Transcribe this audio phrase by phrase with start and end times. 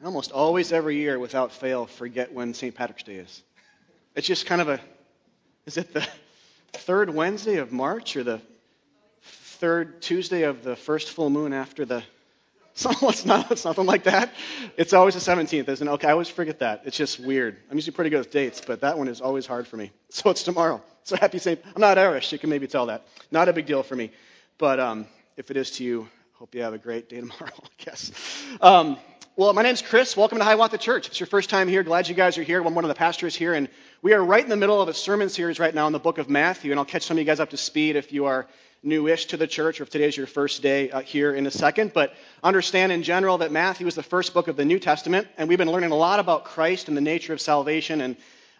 [0.00, 2.72] I almost always every year, without fail, forget when St.
[2.72, 3.42] Patrick's Day is.
[4.14, 4.80] It's just kind of a,
[5.66, 6.06] is it the
[6.72, 8.40] third Wednesday of March or the
[9.22, 12.04] third Tuesday of the first full moon after the,
[12.76, 14.32] it's not, it's nothing like that.
[14.76, 15.90] It's always the 17th, isn't it?
[15.90, 16.82] Okay, I always forget that.
[16.84, 17.56] It's just weird.
[17.68, 19.90] I'm usually pretty good with dates, but that one is always hard for me.
[20.10, 20.80] So it's tomorrow.
[21.02, 21.60] So happy St.
[21.74, 22.32] I'm not Irish.
[22.32, 23.04] You can maybe tell that.
[23.32, 24.12] Not a big deal for me.
[24.58, 25.06] But um,
[25.36, 28.12] if it is to you, hope you have a great day tomorrow, I guess.
[28.60, 28.96] Um,
[29.38, 30.16] well, my name's Chris.
[30.16, 31.06] Welcome to Hiawatha Church.
[31.06, 32.60] If it's your first time here, glad you guys are here.
[32.60, 33.68] I'm one of the pastors here, and
[34.02, 36.18] we are right in the middle of a sermon series right now in the book
[36.18, 38.48] of Matthew, and I'll catch some of you guys up to speed if you are
[38.82, 41.92] newish to the church or if today's your first day uh, here in a second.
[41.94, 45.48] But understand in general that Matthew is the first book of the New Testament, and
[45.48, 48.16] we've been learning a lot about Christ and the nature of salvation and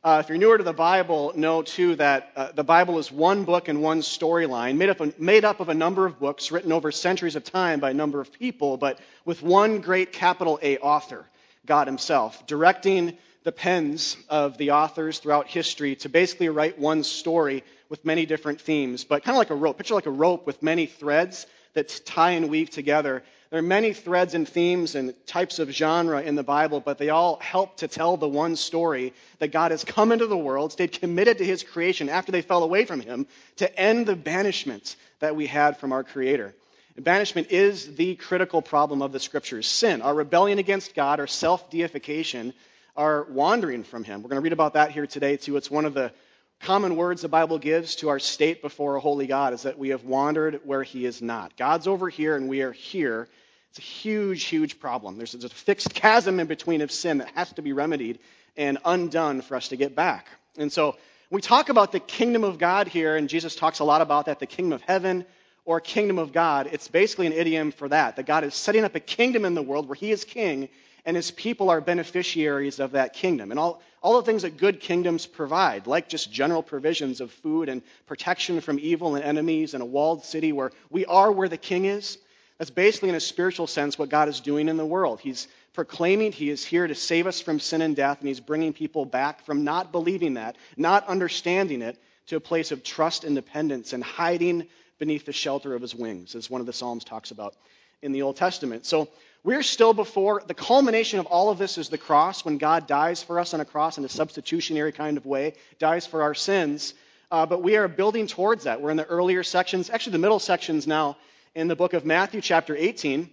[0.09, 3.45] uh, if you're newer to the Bible, know too that uh, the Bible is one
[3.45, 6.91] book and one storyline, made up, made up of a number of books written over
[6.91, 11.27] centuries of time by a number of people, but with one great capital A author,
[11.67, 17.63] God Himself, directing the pens of the authors throughout history to basically write one story
[17.91, 19.77] with many different themes, but kind of like a rope.
[19.77, 23.95] Picture like a rope with many threads that tie and weave together there are many
[23.95, 27.89] threads and themes and types of genre in the Bible, but they all help to
[27.89, 31.63] tell the one story that God has come into the world, stayed committed to his
[31.63, 35.93] creation after they fell away from him, to end the banishment that we had from
[35.93, 36.55] our Creator.
[36.97, 41.27] And banishment is the critical problem of the Scriptures sin, our rebellion against God, our
[41.27, 42.53] self deification,
[42.97, 44.23] our wandering from him.
[44.23, 45.57] We're going to read about that here today, too.
[45.57, 46.13] It's one of the
[46.61, 49.91] common words the Bible gives to our state before a holy God is that we
[49.91, 51.57] have wandered where he is not.
[51.57, 53.29] God's over here and we are here.
[53.71, 55.17] It's a huge, huge problem.
[55.19, 58.19] There's a fixed chasm in between of sin that has to be remedied
[58.57, 60.27] and undone for us to get back.
[60.57, 60.97] And so
[61.31, 64.41] we talk about the kingdom of God here, and Jesus talks a lot about that,
[64.41, 65.27] the kingdom of heaven
[65.65, 66.69] or kingdom of God.
[66.73, 69.63] It's basically an idiom for that, that God is setting up a kingdom in the
[69.63, 70.71] world where he is king
[71.05, 73.51] and his people are beneficiaries of that kingdom.
[73.51, 77.69] And all, all the things that good kingdoms provide, like just general provisions of food
[77.69, 81.57] and protection from evil and enemies and a walled city where we are where the
[81.57, 82.19] king is.
[82.59, 85.21] That's basically, in a spiritual sense, what God is doing in the world.
[85.21, 88.73] He's proclaiming He is here to save us from sin and death, and He's bringing
[88.73, 91.97] people back from not believing that, not understanding it,
[92.27, 94.67] to a place of trust and dependence and hiding
[94.99, 97.55] beneath the shelter of His wings, as one of the Psalms talks about
[98.03, 98.87] in the Old Testament.
[98.87, 99.09] So
[99.45, 103.23] we're still before the culmination of all of this is the cross, when God dies
[103.23, 106.95] for us on a cross in a substitutionary kind of way, dies for our sins.
[107.31, 108.81] Uh, but we are building towards that.
[108.81, 111.17] We're in the earlier sections, actually, the middle sections now
[111.55, 113.31] in the book of Matthew, chapter 18.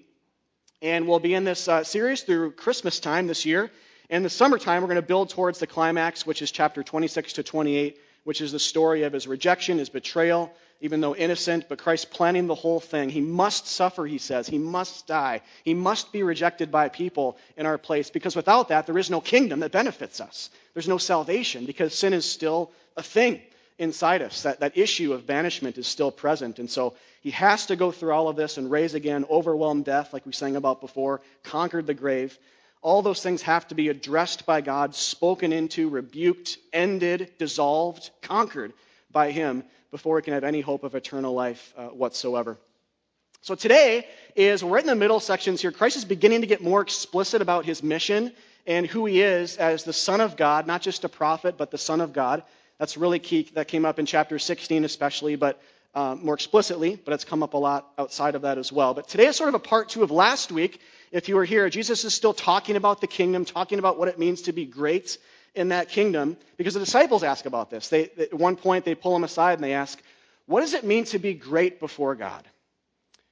[0.81, 3.71] And we'll be in this uh, series through Christmas time this year.
[4.09, 7.44] In the summertime, we're going to build towards the climax, which is chapter 26 to
[7.44, 10.51] 28, which is the story of his rejection, his betrayal,
[10.81, 13.09] even though innocent, but Christ planning the whole thing.
[13.09, 14.47] He must suffer, he says.
[14.47, 15.41] He must die.
[15.63, 19.22] He must be rejected by people in our place, because without that, there is no
[19.22, 20.50] kingdom that benefits us.
[20.74, 23.41] There's no salvation, because sin is still a thing
[23.78, 24.44] inside us.
[24.44, 26.59] That, that issue of banishment is still present.
[26.59, 30.13] And so he has to go through all of this and raise again, overwhelm death,
[30.13, 32.38] like we sang about before, conquered the grave.
[32.81, 38.74] All those things have to be addressed by God, spoken into, rebuked, ended, dissolved, conquered
[39.12, 39.63] by him
[39.95, 42.57] before we can have any hope of eternal life uh, whatsoever.
[43.39, 45.72] So today is we're right in the middle sections here.
[45.72, 48.33] Christ is beginning to get more explicit about his mission
[48.67, 51.78] and who he is as the Son of God, not just a prophet, but the
[51.78, 52.44] Son of God.
[52.78, 53.50] That's really key.
[53.53, 55.61] That came up in chapter 16, especially, but
[55.94, 58.94] uh, more explicitly, but it's come up a lot outside of that as well.
[58.94, 60.81] But today is sort of a part two of last week.
[61.13, 64.19] If you were here, Jesus is still talking about the kingdom, talking about what it
[64.19, 65.17] means to be great
[65.55, 67.89] in that kingdom because the disciples ask about this.
[67.89, 70.01] They, at one point, they pull him aside and they ask,
[70.45, 72.43] What does it mean to be great before God?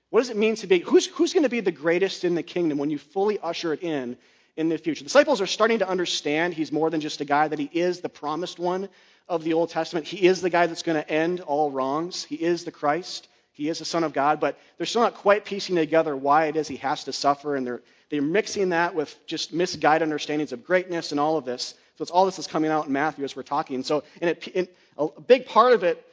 [0.09, 2.43] What does it mean to be, who's, who's going to be the greatest in the
[2.43, 4.15] kingdom when you fully usher it in
[4.55, 4.99] in the future?
[4.99, 8.01] The disciples are starting to understand he's more than just a guy, that he is
[8.01, 8.89] the promised one
[9.27, 10.05] of the Old Testament.
[10.05, 12.23] He is the guy that's going to end all wrongs.
[12.23, 13.27] He is the Christ.
[13.53, 16.55] He is the Son of God, but they're still not quite piecing together why it
[16.55, 20.65] is he has to suffer, and they're, they're mixing that with just misguided understandings of
[20.65, 21.75] greatness and all of this.
[21.97, 23.83] So it's all this is coming out in Matthew as we're talking.
[23.83, 26.03] So and it, a big part of it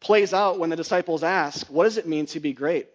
[0.00, 2.86] plays out when the disciples ask, what does it mean to be great?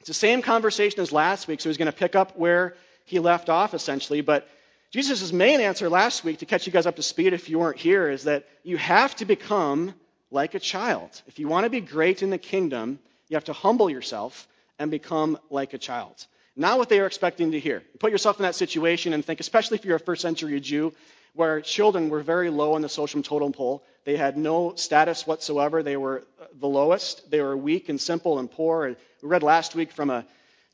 [0.00, 2.74] It's the same conversation as last week, so he's going to pick up where
[3.04, 4.20] he left off essentially.
[4.20, 4.48] But
[4.92, 7.78] Jesus' main answer last week, to catch you guys up to speed if you weren't
[7.78, 9.94] here, is that you have to become
[10.30, 11.10] like a child.
[11.26, 12.98] If you want to be great in the kingdom,
[13.28, 14.46] you have to humble yourself
[14.78, 16.26] and become like a child.
[16.54, 17.82] Not what they are expecting to hear.
[17.98, 20.94] Put yourself in that situation and think, especially if you're a first century Jew,
[21.36, 23.84] where children were very low on the social totem pole.
[24.04, 25.82] They had no status whatsoever.
[25.82, 26.24] They were
[26.58, 27.30] the lowest.
[27.30, 28.86] They were weak and simple and poor.
[28.86, 30.24] And we read last week from a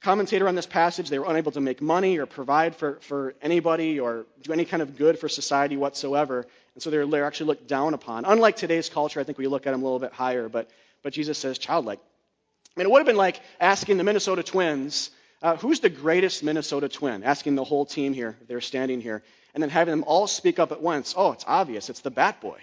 [0.02, 4.00] commentator on this passage, they were unable to make money or provide for, for anybody
[4.00, 6.46] or do any kind of good for society whatsoever.
[6.74, 8.24] And so they're, they're actually looked down upon.
[8.24, 10.70] Unlike today's culture, I think we look at them a little bit higher, but,
[11.02, 12.00] but Jesus says childlike.
[12.76, 15.10] I mean, it would have been like asking the Minnesota Twins,
[15.42, 17.22] uh, who's the greatest Minnesota Twin?
[17.22, 19.22] Asking the whole team here, they're standing here,
[19.54, 21.14] and then having them all speak up at once.
[21.16, 22.58] Oh, it's obvious, it's the Bat Boy.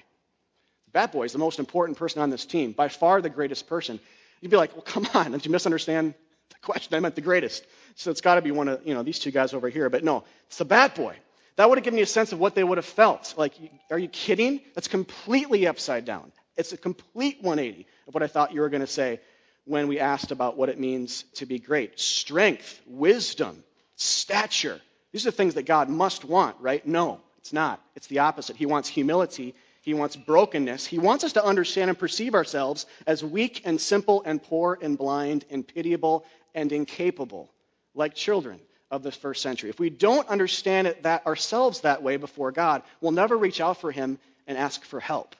[0.86, 3.68] The Bat Boy is the most important person on this team, by far the greatest
[3.68, 4.00] person.
[4.42, 6.14] You'd be like, well, come on, did you misunderstand
[6.50, 6.96] the question?
[6.96, 7.64] I meant the greatest.
[7.96, 9.90] So it's got to be one of, you know, these two guys over here.
[9.90, 11.16] But no, it's the Bat Boy.
[11.58, 13.34] That would have given you a sense of what they would have felt.
[13.36, 13.54] Like,
[13.92, 14.62] are you kidding?
[14.76, 16.32] That's completely upside down.
[16.56, 19.20] It's a complete 180 of what I thought you were going to say
[19.66, 22.00] when we asked about what it means to be great.
[22.00, 23.64] Strength, wisdom,
[23.98, 24.80] stature.
[25.12, 26.86] These are things that God must want, right?
[26.86, 27.82] No, it's not.
[27.96, 28.56] It's the opposite.
[28.56, 30.86] He wants humility he wants brokenness.
[30.86, 34.98] He wants us to understand and perceive ourselves as weak and simple and poor and
[34.98, 37.52] blind and pitiable and incapable,
[37.96, 38.60] like children
[38.92, 39.70] of the first century.
[39.70, 43.80] If we don't understand it that ourselves that way before God, we'll never reach out
[43.80, 45.36] for him and ask for help.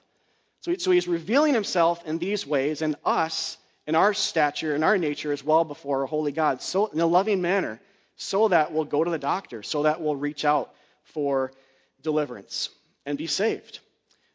[0.62, 4.98] So, so he's revealing himself in these ways and us in our stature and our
[4.98, 7.80] nature as well before a holy God, so in a loving manner,
[8.20, 10.70] so that we'll go to the doctor, so that we'll reach out
[11.04, 11.52] for
[12.02, 12.68] deliverance
[13.06, 13.80] and be saved.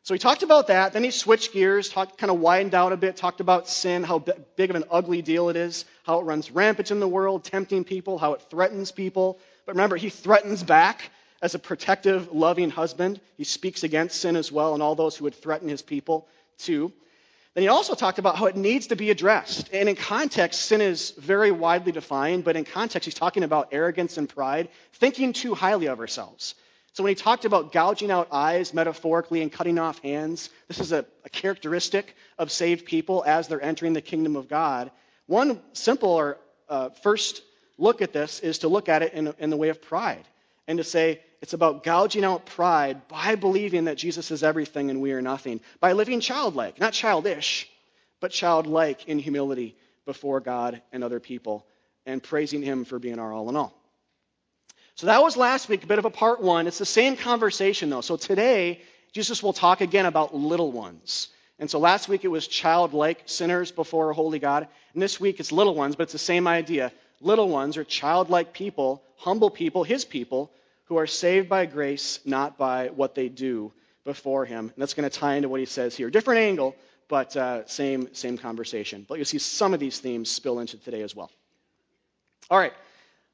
[0.02, 0.94] So he talked about that.
[0.94, 4.20] Then he switched gears, talked, kind of widened out a bit, talked about sin, how
[4.56, 7.84] big of an ugly deal it is, how it runs rampant in the world, tempting
[7.84, 9.40] people, how it threatens people.
[9.68, 11.12] But remember, he threatens back
[11.42, 13.22] as a protective, loving husband.
[13.38, 16.28] He speaks against sin as well and all those who would threaten his people
[16.58, 16.92] too.
[17.56, 19.70] Then he also talked about how it needs to be addressed.
[19.72, 24.18] And in context, sin is very widely defined, but in context, he's talking about arrogance
[24.18, 26.56] and pride, thinking too highly of ourselves.
[26.92, 30.92] So when he talked about gouging out eyes metaphorically and cutting off hands, this is
[30.92, 34.92] a, a characteristic of saved people as they're entering the kingdom of God.
[35.26, 36.38] One simple or
[36.68, 37.42] uh, first
[37.78, 40.26] look at this is to look at it in, in the way of pride
[40.68, 45.02] and to say it's about gouging out pride by believing that Jesus is everything and
[45.02, 47.70] we are nothing, by living childlike, not childish,
[48.20, 51.66] but childlike in humility before God and other people,
[52.06, 53.74] and praising Him for being our all in all.
[54.96, 56.68] So that was last week, a bit of a part one.
[56.68, 58.02] It's the same conversation though.
[58.02, 58.82] So today,
[59.12, 61.30] Jesus will talk again about little ones.
[61.60, 64.68] And so last week it was childlike sinners before a holy God.
[64.94, 66.92] And this week it's little ones, but it's the same idea.
[67.22, 70.52] Little ones or childlike people, humble people, his people,
[70.86, 73.72] who are saved by grace, not by what they do
[74.04, 74.66] before him.
[74.66, 76.10] And that's going to tie into what he says here.
[76.10, 76.76] Different angle,
[77.08, 79.06] but uh, same, same conversation.
[79.08, 81.32] But you'll see some of these themes spill into today as well.
[82.50, 82.74] All right.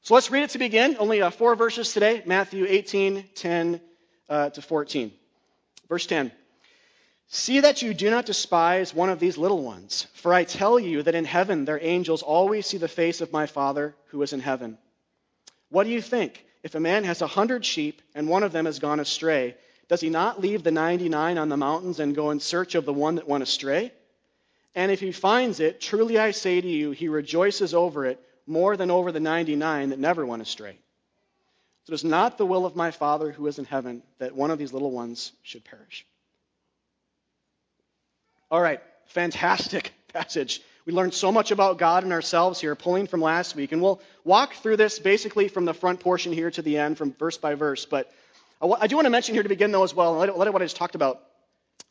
[0.03, 0.95] So let's read it to begin.
[0.97, 3.81] Only uh, four verses today Matthew 18, 10
[4.29, 5.11] uh, to 14.
[5.89, 6.31] Verse 10
[7.33, 11.01] See that you do not despise one of these little ones, for I tell you
[11.03, 14.41] that in heaven their angels always see the face of my Father who is in
[14.41, 14.77] heaven.
[15.69, 16.45] What do you think?
[16.61, 19.55] If a man has a hundred sheep and one of them has gone astray,
[19.87, 22.91] does he not leave the 99 on the mountains and go in search of the
[22.91, 23.93] one that went astray?
[24.75, 28.75] And if he finds it, truly I say to you, he rejoices over it more
[28.75, 30.77] than over the 99 that never went astray.
[31.85, 34.51] So it is not the will of my Father who is in heaven that one
[34.51, 36.05] of these little ones should perish.
[38.51, 40.61] All right, fantastic passage.
[40.85, 43.71] We learned so much about God and ourselves here, pulling from last week.
[43.71, 47.13] And we'll walk through this basically from the front portion here to the end, from
[47.13, 47.85] verse by verse.
[47.85, 48.11] But
[48.61, 50.61] I do want to mention here to begin, though, as well, let it let what
[50.61, 51.21] I just talked about,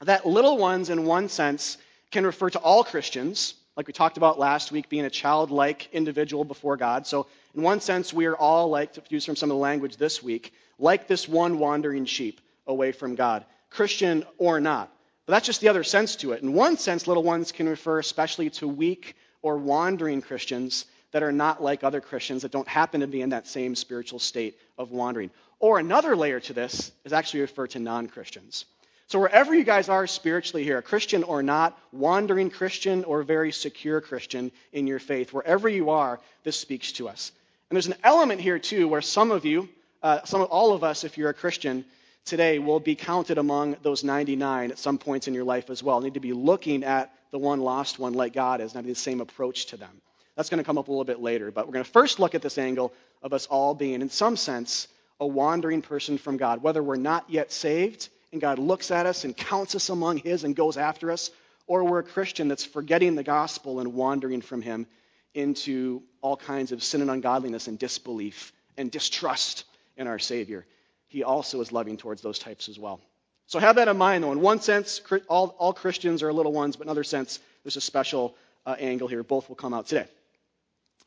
[0.02, 1.78] that little ones, in one sense,
[2.10, 6.44] can refer to all Christians like we talked about last week, being a childlike individual
[6.44, 7.06] before God.
[7.06, 9.96] So, in one sense, we are all like, to use from some of the language
[9.96, 14.92] this week, like this one wandering sheep away from God, Christian or not.
[15.30, 16.42] But that's just the other sense to it.
[16.42, 21.30] In one sense, little ones can refer especially to weak or wandering Christians that are
[21.30, 24.90] not like other Christians that don't happen to be in that same spiritual state of
[24.90, 25.30] wandering.
[25.60, 28.64] Or another layer to this is actually refer to non Christians.
[29.06, 34.00] So, wherever you guys are spiritually here, Christian or not, wandering Christian or very secure
[34.00, 37.30] Christian in your faith, wherever you are, this speaks to us.
[37.70, 39.68] And there's an element here, too, where some of you,
[40.02, 41.84] uh, some of all of us, if you're a Christian
[42.24, 46.00] today, will be counted among those 99 at some points in your life as well.
[46.00, 49.20] need to be looking at the one lost one like God is, having the same
[49.20, 50.00] approach to them.
[50.36, 51.50] That's going to come up a little bit later.
[51.50, 54.36] But we're going to first look at this angle of us all being, in some
[54.36, 59.06] sense, a wandering person from God, whether we're not yet saved and God looks at
[59.06, 61.30] us and counts us among His and goes after us,
[61.66, 64.86] or we're a Christian that's forgetting the gospel and wandering from Him
[65.34, 69.64] into all kinds of sin and ungodliness and disbelief and distrust
[69.96, 70.64] in our Savior.
[71.10, 73.00] He also is loving towards those types as well.
[73.46, 74.30] So have that in mind, though.
[74.30, 77.80] In one sense, all, all Christians are little ones, but in another sense, there's a
[77.80, 79.24] special uh, angle here.
[79.24, 80.06] Both will come out today.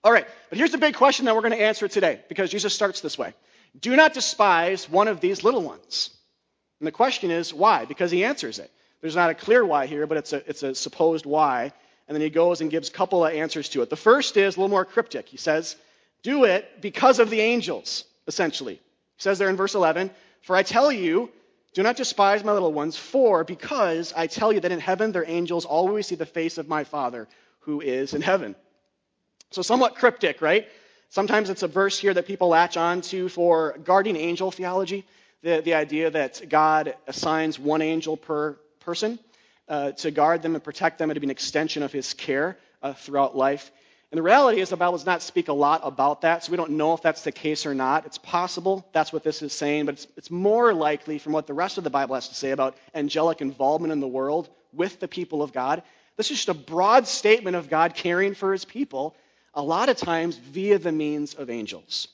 [0.04, 2.76] All right, but here's the big question that we're going to answer today because Jesus
[2.76, 3.34] starts this way
[3.80, 6.10] Do not despise one of these little ones.
[6.82, 7.86] And the question is, why?
[7.86, 8.70] Because he answers it.
[9.00, 11.72] There's not a clear why here, but it's a, it's a supposed why.
[12.10, 13.90] And then he goes and gives a couple of answers to it.
[13.90, 15.30] The first is a little more cryptic.
[15.30, 15.78] He says,
[16.24, 18.82] Do it because of the angels, essentially.
[19.24, 20.12] Says there in verse 11,
[20.42, 21.30] For I tell you,
[21.74, 25.24] do not despise my little ones, for because I tell you that in heaven their
[25.26, 27.30] angels always see the face of my Father
[27.62, 28.54] who is in heaven.
[29.52, 30.68] So, somewhat cryptic, right?
[31.08, 35.06] Sometimes it's a verse here that people latch on to for guardian angel theology,
[35.42, 39.20] the, the idea that God assigns one angel per person
[39.70, 42.58] uh, to guard them and protect them and to be an extension of his care
[42.82, 43.72] uh, throughout life.
[44.14, 46.58] And the reality is, the Bible does not speak a lot about that, so we
[46.58, 48.06] don't know if that's the case or not.
[48.06, 51.56] It's possible that's what this is saying, but it's, it's more likely from what the
[51.56, 55.08] rest of the Bible has to say about angelic involvement in the world with the
[55.08, 55.82] people of God.
[56.16, 59.16] This is just a broad statement of God caring for his people,
[59.56, 62.08] a lot of times via the means of angels.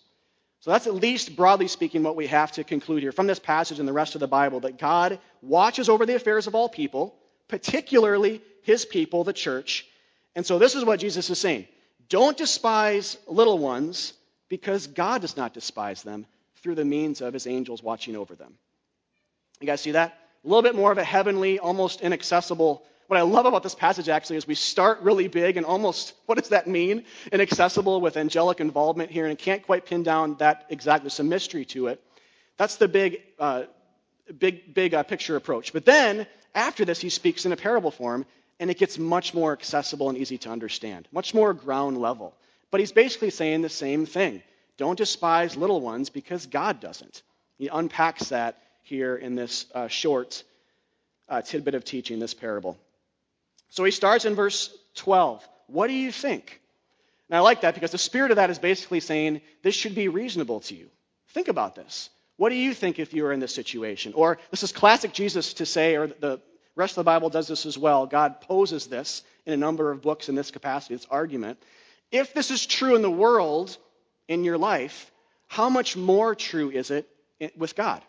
[0.61, 3.79] So that's at least broadly speaking what we have to conclude here from this passage
[3.79, 7.13] and the rest of the Bible that God watches over the affairs of all people,
[7.49, 9.85] particularly his people, the church.
[10.33, 11.67] And so this is what Jesus is saying
[12.09, 14.13] Don't despise little ones
[14.49, 16.25] because God does not despise them
[16.61, 18.55] through the means of his angels watching over them.
[19.61, 20.17] You guys see that?
[20.43, 22.83] A little bit more of a heavenly, almost inaccessible.
[23.07, 26.37] What I love about this passage actually is we start really big and almost, what
[26.37, 27.05] does that mean?
[27.31, 31.09] Inaccessible with angelic involvement here, and can't quite pin down that exactly.
[31.09, 32.01] Some mystery to it.
[32.57, 33.63] That's the big, uh,
[34.37, 35.73] big, big uh, picture approach.
[35.73, 36.25] But then,
[36.55, 38.25] after this, he speaks in a parable form,
[38.59, 42.35] and it gets much more accessible and easy to understand, much more ground level.
[42.71, 44.43] But he's basically saying the same thing.
[44.77, 47.21] Don't despise little ones because God doesn't.
[47.57, 50.43] He unpacks that here in this uh, short
[51.27, 52.77] uh, tidbit of teaching, this parable.
[53.69, 55.47] So he starts in verse 12.
[55.67, 56.59] What do you think?
[57.29, 60.07] And I like that because the spirit of that is basically saying this should be
[60.07, 60.89] reasonable to you.
[61.29, 62.09] Think about this.
[62.37, 64.13] What do you think if you were in this situation?
[64.13, 66.39] Or this is classic Jesus to say, or the
[66.75, 68.05] rest of the Bible does this as well.
[68.05, 71.59] God poses this in a number of books in this capacity, this argument.
[72.11, 73.77] If this is true in the world,
[74.27, 75.11] in your life,
[75.47, 77.09] how much more true is it
[77.57, 78.01] with God?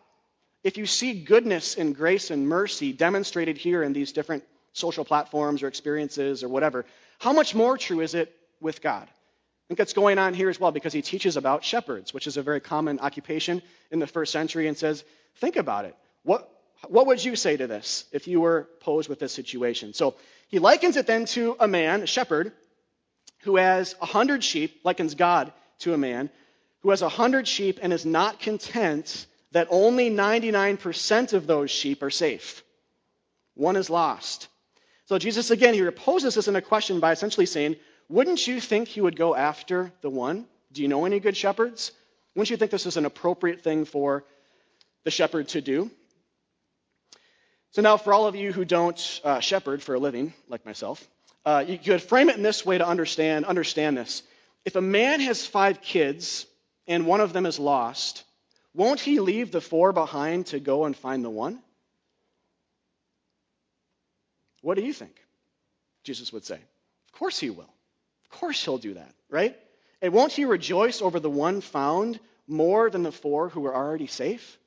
[0.62, 5.62] If you see goodness and grace and mercy demonstrated here in these different social platforms
[5.62, 6.85] or experiences or whatever,
[7.19, 9.05] how much more true is it with God?
[9.05, 12.37] I think that's going on here as well because he teaches about shepherds, which is
[12.37, 15.05] a very common occupation in the first century, and says,
[15.37, 15.97] think about it.
[16.25, 16.50] What,
[16.89, 19.93] what would you say to this if you were posed with this situation?
[19.93, 20.15] So
[20.49, 22.53] he likens it then to a man, a shepherd,
[23.43, 26.31] who has a hundred sheep, likens God to a man,
[26.81, 32.03] who has a hundred sheep and is not content that only 99% of those sheep
[32.03, 32.63] are safe.
[33.55, 34.49] One is lost.
[35.07, 37.77] So Jesus, again, he reposes this in a question by essentially saying,
[38.09, 40.47] Wouldn't you think he would go after the one?
[40.73, 41.93] Do you know any good shepherds?
[42.35, 44.25] Wouldn't you think this is an appropriate thing for
[45.05, 45.91] the shepherd to do?
[47.73, 51.07] So now, for all of you who don't uh, shepherd for a living, like myself,
[51.45, 54.23] uh, you could frame it in this way to understand understand this.
[54.65, 56.47] If a man has five kids
[56.87, 58.25] and one of them is lost,
[58.75, 61.61] won't he leave the four behind to go and find the one?
[64.62, 65.15] What do you think?
[66.05, 66.57] Jesus would say.
[66.57, 67.73] Of course he will.
[68.25, 69.57] Of course he'll do that, right?
[70.03, 74.07] And won't he rejoice over the one found more than the four who are already
[74.07, 74.59] safe?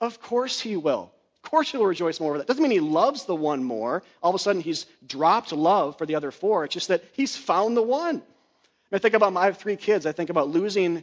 [0.00, 1.12] Of course he will.
[1.50, 2.46] Course he'll rejoice more over that.
[2.46, 4.04] Doesn't mean he loves the one more.
[4.22, 6.64] All of a sudden he's dropped love for the other four.
[6.64, 8.22] It's just that he's found the one.
[8.92, 10.06] I think about my, three kids.
[10.06, 11.02] I think about losing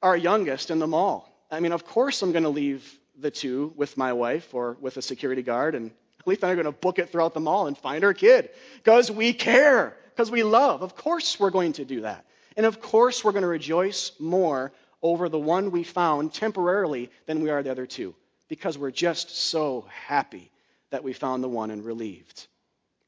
[0.00, 1.28] our youngest in the mall.
[1.50, 4.96] I mean, of course I'm going to leave the two with my wife or with
[4.96, 5.90] a security guard, and
[6.24, 8.50] Letha and I are going to book it throughout the mall and find our kid
[8.76, 10.82] because we care, because we love.
[10.82, 12.24] Of course we're going to do that.
[12.56, 14.70] And of course we're going to rejoice more
[15.02, 18.14] over the one we found temporarily than we are the other two
[18.50, 20.50] because we're just so happy
[20.90, 22.48] that we found the one and relieved.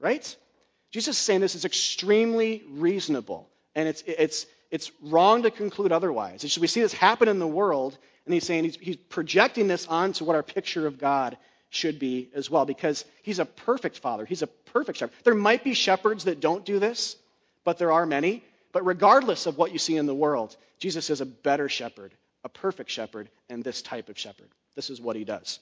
[0.01, 0.37] Right?
[0.93, 6.59] Jesus is saying this is extremely reasonable, and it's, it's, it's wrong to conclude otherwise.
[6.59, 10.25] we see this happen in the world, and he's saying he's, he's projecting this onto
[10.25, 11.37] what our picture of God
[11.71, 14.25] should be as well, because he's a perfect father.
[14.25, 15.15] He's a perfect shepherd.
[15.25, 17.17] There might be shepherds that don't do this,
[17.65, 18.45] but there are many.
[18.73, 22.13] But regardless of what you see in the world, Jesus is a better shepherd,
[22.45, 24.49] a perfect shepherd, and this type of shepherd.
[24.75, 25.59] This is what he does.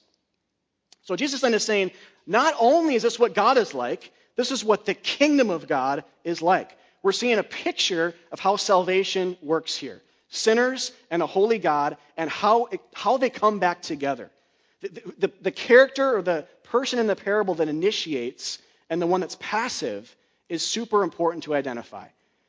[1.03, 1.91] So Jesus then is saying,
[2.27, 6.03] not only is this what God is like, this is what the kingdom of God
[6.23, 6.77] is like.
[7.03, 10.01] We're seeing a picture of how salvation works here
[10.31, 14.31] sinners and a holy God, and how, it, how they come back together.
[14.79, 18.57] The, the, the character or the person in the parable that initiates
[18.89, 20.13] and the one that's passive
[20.49, 22.07] is super important to identify.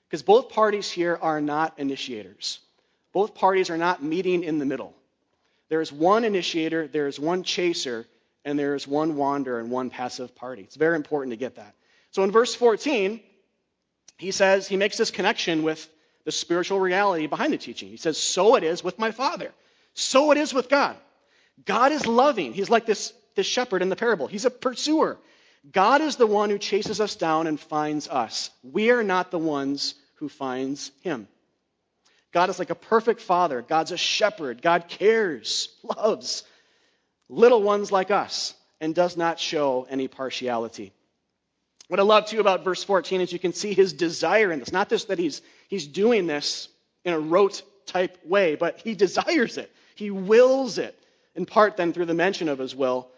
[0.09, 2.61] Because both parties here are not initiators.
[3.13, 4.95] Both parties are not meeting in the middle.
[5.73, 8.05] There is one initiator, there is one chaser,
[8.45, 10.61] and there is one wanderer and one passive party.
[10.65, 11.75] It's very important to get that.
[12.11, 13.19] So in verse 14,
[14.19, 15.89] he says, he makes this connection with
[16.27, 17.89] the spiritual reality behind the teaching.
[17.89, 19.51] He says, So it is with my Father.
[19.95, 20.95] So it is with God.
[21.65, 22.53] God is loving.
[22.53, 24.27] He's like this, this shepherd in the parable.
[24.27, 25.17] He's a pursuer.
[25.73, 28.51] God is the one who chases us down and finds us.
[28.63, 31.29] We are not the ones who finds him.
[32.33, 33.63] God is like a perfect father.
[33.63, 34.63] God's a shepherd.
[34.63, 36.45] God cares, loves
[37.29, 40.93] little ones like us, and does not show any partiality.
[41.89, 44.73] What I love too about verse 14 is you can see his desire in this.
[44.73, 46.69] Not just that he's, he's doing this
[47.05, 49.71] in a rote type way, but he desires it.
[49.95, 50.99] He wills it,
[51.35, 53.09] in part then through the mention of his will,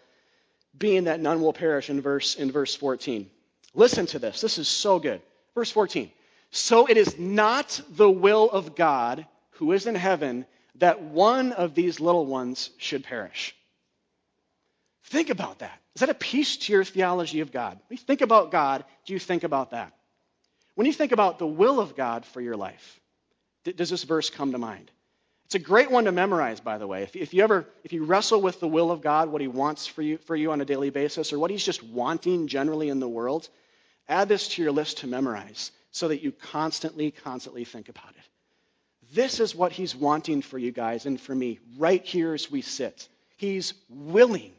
[0.77, 3.29] being that none will perish in verse, in verse 14.
[3.73, 4.41] Listen to this.
[4.41, 5.21] This is so good.
[5.53, 6.11] Verse 14.
[6.55, 10.45] So it is not the will of God who is in heaven
[10.75, 13.53] that one of these little ones should perish.
[15.03, 15.77] Think about that.
[15.95, 17.77] Is that a piece to your theology of God?
[17.89, 19.91] When you think about God, do you think about that?
[20.75, 23.01] When you think about the will of God for your life,
[23.75, 24.89] does this verse come to mind?
[25.47, 27.03] It's a great one to memorize, by the way.
[27.03, 29.87] If, if, you ever, if you wrestle with the will of God, what He wants
[29.87, 33.01] for you, for you on a daily basis, or what He's just wanting generally in
[33.01, 33.49] the world,
[34.07, 39.13] add this to your list to memorize so that you constantly, constantly think about it.
[39.13, 42.61] This is what He's wanting for you guys and for me, right here as we
[42.61, 43.07] sit.
[43.37, 44.51] He's willing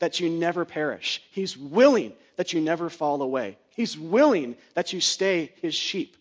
[0.00, 1.22] that you never perish.
[1.30, 3.56] He's willing that you never fall away.
[3.74, 6.14] He's willing that you stay his sheep.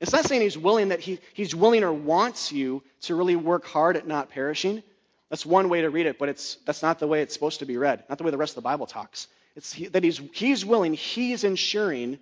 [0.00, 3.66] It's not saying he's willing that he, he's willing or wants you to really work
[3.66, 4.84] hard at not perishing.
[5.30, 7.66] That's one way to read it, but it's, that's not the way it's supposed to
[7.66, 9.26] be read, not the way the rest of the Bible talks.
[9.56, 12.20] It's he, that he's, he's willing, he's ensuring,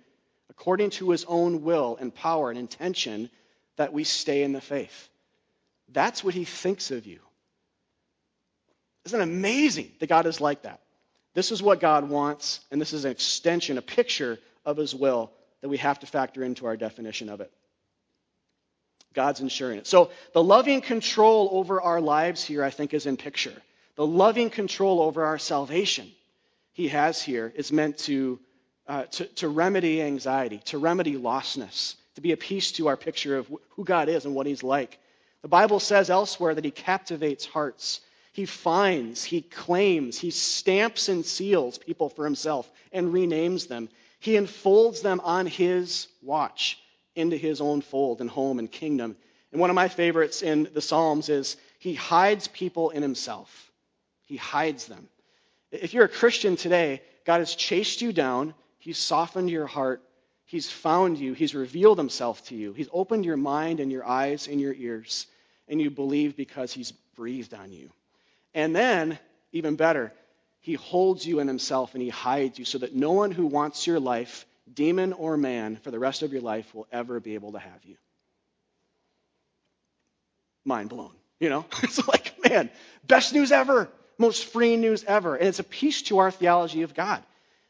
[0.49, 3.29] according to his own will and power and intention,
[3.77, 5.09] that we stay in the faith.
[5.91, 7.19] That's what he thinks of you.
[9.05, 10.81] Isn't it amazing that God is like that?
[11.35, 15.31] This is what God wants, and this is an extension, a picture of His will
[15.61, 17.51] that we have to factor into our definition of it.
[19.13, 19.87] God's ensuring it.
[19.87, 23.53] So the loving control over our lives here, I think, is in picture.
[23.95, 26.09] The loving control over our salvation
[26.71, 28.39] He has here is meant to,
[28.87, 33.37] uh, to, to remedy anxiety, to remedy lostness, to be a piece to our picture
[33.37, 34.99] of who God is and what He's like.
[35.41, 38.01] The Bible says elsewhere that He captivates hearts.
[38.35, 43.87] He finds, he claims, he stamps and seals people for himself and renames them.
[44.19, 46.77] He enfolds them on his watch
[47.15, 49.15] into his own fold and home and kingdom.
[49.53, 53.71] And one of my favorites in the Psalms is he hides people in himself.
[54.25, 55.07] He hides them.
[55.71, 58.53] If you're a Christian today, God has chased you down,
[58.85, 59.99] he's softened your heart,
[60.45, 64.47] he's found you, he's revealed himself to you, he's opened your mind and your eyes
[64.47, 65.25] and your ears,
[65.67, 67.89] and you believe because he's breathed on you.
[68.53, 69.17] And then,
[69.51, 70.13] even better,
[70.61, 73.87] he holds you in himself and he hides you so that no one who wants
[73.87, 77.53] your life, demon or man, for the rest of your life will ever be able
[77.53, 77.95] to have you.
[80.63, 81.11] Mind blown.
[81.39, 81.65] You know?
[81.83, 82.69] It's like, man,
[83.07, 85.35] best news ever, most free news ever.
[85.35, 87.23] And it's a piece to our theology of God.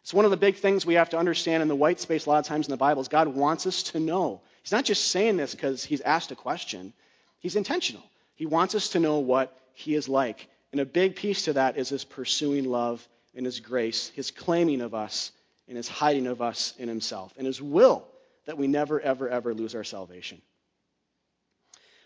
[0.05, 2.29] It's one of the big things we have to understand in the white space a
[2.29, 4.39] lot of times in the Bible is God wants us to know.
[4.61, 6.93] He's not just saying this because he's asked a question.
[7.39, 8.03] He's intentional.
[8.35, 10.47] He wants us to know what he is like.
[10.71, 14.81] And a big piece to that is his pursuing love and his grace, his claiming
[14.81, 15.31] of us
[15.67, 18.05] and his hiding of us in himself, and his will
[18.45, 20.39] that we never, ever, ever lose our salvation.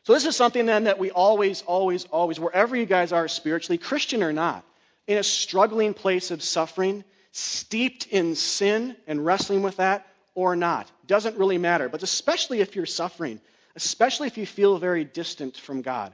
[0.04, 3.78] So, this is something then that we always, always, always, wherever you guys are spiritually,
[3.78, 4.64] Christian or not,
[5.06, 10.90] in a struggling place of suffering, steeped in sin and wrestling with that or not,
[11.08, 11.90] doesn't really matter.
[11.90, 13.40] But especially if you're suffering,
[13.76, 16.14] especially if you feel very distant from God,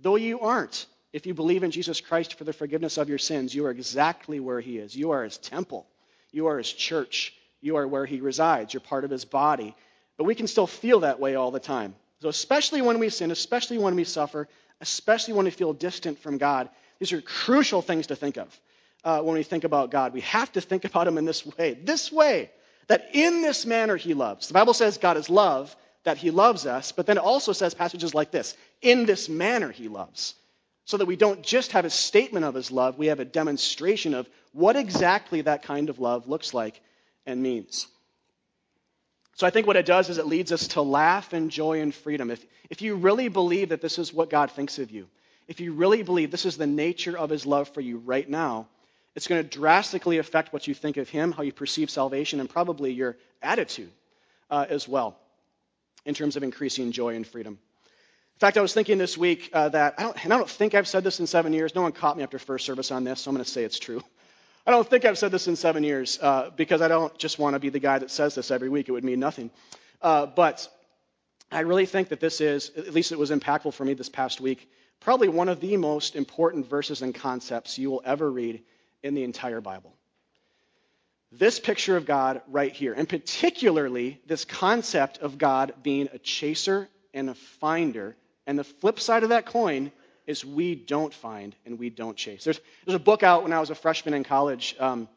[0.00, 3.54] though you aren't, if you believe in Jesus Christ for the forgiveness of your sins,
[3.54, 4.94] you are exactly where He is.
[4.94, 5.86] You are His temple,
[6.32, 9.74] you are His church, you are where He resides, you're part of His body.
[10.16, 11.94] But we can still feel that way all the time.
[12.20, 14.48] So, especially when we sin, especially when we suffer,
[14.80, 16.68] especially when we feel distant from God,
[16.98, 18.60] these are crucial things to think of
[19.04, 20.12] uh, when we think about God.
[20.12, 22.50] We have to think about Him in this way this way,
[22.86, 24.48] that in this manner He loves.
[24.48, 27.74] The Bible says God is love, that He loves us, but then it also says
[27.74, 30.34] passages like this in this manner He loves
[30.88, 34.14] so that we don't just have a statement of his love, we have a demonstration
[34.14, 36.80] of what exactly that kind of love looks like
[37.26, 37.86] and means.
[39.34, 41.94] So I think what it does is it leads us to laugh and joy and
[41.94, 42.30] freedom.
[42.30, 45.08] If, if you really believe that this is what God thinks of you,
[45.46, 48.66] if you really believe this is the nature of his love for you right now,
[49.18, 52.48] it's going to drastically affect what you think of him, how you perceive salvation, and
[52.48, 53.90] probably your attitude
[54.48, 55.18] uh, as well.
[56.04, 57.54] in terms of increasing joy and freedom.
[57.54, 60.76] In fact, I was thinking this week uh, that, I don't, and I don't think
[60.76, 61.74] I've said this in seven years.
[61.74, 63.80] No one caught me after first service on this, so I'm going to say it's
[63.80, 64.00] true.
[64.68, 67.54] I don't think I've said this in seven years uh, because I don't just want
[67.54, 68.88] to be the guy that says this every week.
[68.88, 69.50] It would mean nothing.
[70.00, 70.68] Uh, but
[71.50, 74.40] I really think that this is, at least it was impactful for me this past
[74.40, 78.62] week, probably one of the most important verses and concepts you will ever read
[79.02, 79.94] in the entire Bible.
[81.30, 86.88] This picture of God right here, and particularly this concept of God being a chaser
[87.12, 88.16] and a finder.
[88.46, 89.92] And the flip side of that coin
[90.26, 92.44] is we don't find and we don't chase.
[92.44, 95.08] There's, there's a book out when I was a freshman in college um,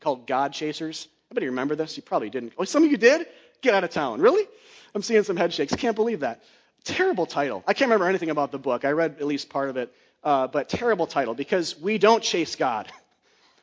[0.00, 1.08] called God Chasers.
[1.30, 1.96] Anybody remember this?
[1.96, 2.52] You probably didn't.
[2.58, 3.26] Oh, some of you did?
[3.62, 4.20] Get out of town.
[4.20, 4.46] Really?
[4.94, 5.74] I'm seeing some head shakes.
[5.74, 6.42] Can't believe that.
[6.84, 7.62] Terrible title.
[7.66, 8.84] I can't remember anything about the book.
[8.84, 12.56] I read at least part of it, uh, but terrible title because we don't chase
[12.56, 12.90] God.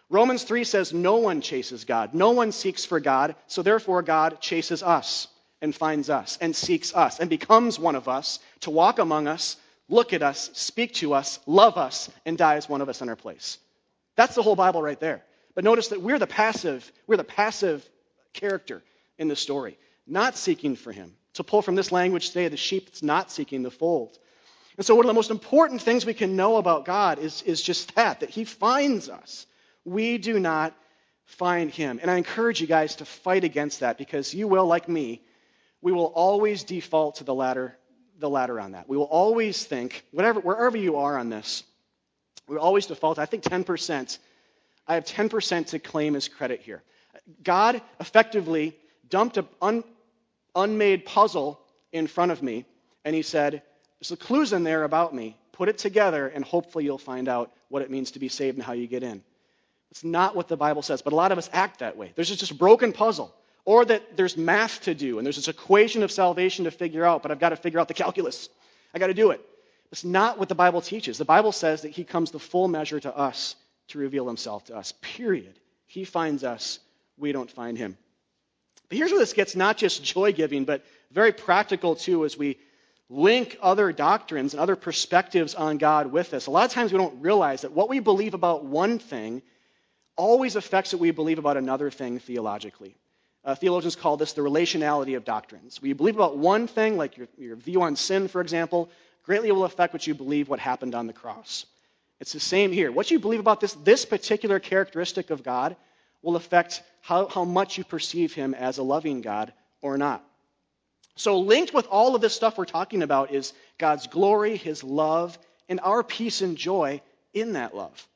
[0.10, 2.13] Romans 3 says no one chases God.
[2.13, 5.28] No one seeks for God, so therefore God chases us
[5.62, 9.58] and finds us and seeks us and becomes one of us to walk among us,
[9.89, 13.10] look at us, speak to us, love us, and die as one of us in
[13.10, 13.58] our place.
[14.15, 15.24] That's the whole Bible right there.
[15.56, 17.88] But notice that we're the passive, we're the passive
[18.34, 18.84] character
[19.18, 21.15] in the story, not seeking for him.
[21.36, 24.18] To pull from this language today, the sheep that's not seeking the fold.
[24.78, 27.62] And so one of the most important things we can know about God is, is
[27.62, 29.46] just that, that he finds us.
[29.86, 30.76] We do not
[31.26, 32.00] find him.
[32.02, 35.21] And I encourage you guys to fight against that because you will, like me,
[35.82, 37.78] we will always default to the latter,
[38.19, 38.89] the latter on that.
[38.89, 41.63] We will always think, whatever, wherever you are on this,
[42.48, 43.19] we always default.
[43.19, 44.17] I think 10%.
[44.88, 46.84] I have 10% to claim as credit here.
[47.43, 48.76] God effectively
[49.10, 49.84] dumped an un,
[50.56, 51.60] unmade puzzle
[51.91, 52.65] in front of me,
[53.04, 53.54] and he said,
[54.00, 55.38] There's some clues in there about me.
[55.54, 58.65] Put it together, and hopefully you'll find out what it means to be saved and
[58.65, 59.24] how you get in.
[59.96, 62.12] It's not what the Bible says, but a lot of us act that way.
[62.16, 63.34] There's just a broken puzzle.
[63.64, 67.22] Or that there's math to do and there's this equation of salvation to figure out,
[67.22, 68.50] but I've got to figure out the calculus.
[68.94, 69.40] I got to do it.
[69.94, 71.18] It's not what the Bible teaches.
[71.18, 73.56] The Bible says that He comes the full measure to us
[73.88, 75.58] to reveal Himself to us, period.
[75.88, 76.80] He finds us,
[77.18, 77.98] we don't find Him.
[78.90, 82.58] But here's where this gets not just joy giving, but very practical too as we
[83.10, 86.48] link other doctrines and other perspectives on God with this.
[86.48, 89.42] A lot of times we don't realize that what we believe about one thing
[90.15, 92.95] always affects what we believe about another thing theologically.
[93.43, 95.82] Uh, theologians call this the relationality of doctrines.
[95.82, 98.89] What you believe about one thing, like your, your view on sin, for example,
[99.23, 101.65] greatly will affect what you believe what happened on the cross.
[102.19, 102.91] It's the same here.
[102.91, 105.75] What you believe about this, this particular characteristic of God
[106.21, 110.23] will affect how, how much you perceive him as a loving God or not.
[111.17, 115.38] So, linked with all of this stuff we're talking about is God's glory, his love,
[115.69, 117.01] and our peace and joy
[117.34, 118.08] in that love.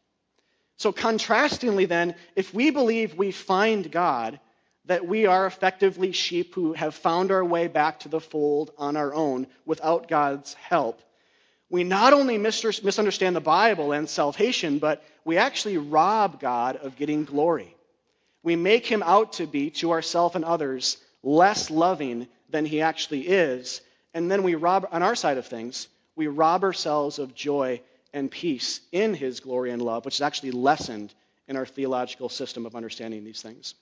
[0.79, 4.39] So, contrastingly, then, if we believe we find God,
[4.85, 8.95] that we are effectively sheep who have found our way back to the fold on
[8.95, 11.01] our own without God's help,
[11.69, 17.25] we not only misunderstand the Bible and salvation, but we actually rob God of getting
[17.25, 17.75] glory.
[18.41, 23.27] We make him out to be, to ourselves and others, less loving than he actually
[23.27, 23.81] is.
[24.13, 27.81] And then we rob, on our side of things, we rob ourselves of joy
[28.13, 31.13] and peace in his glory and love, which is actually lessened
[31.47, 33.75] in our theological system of understanding these things.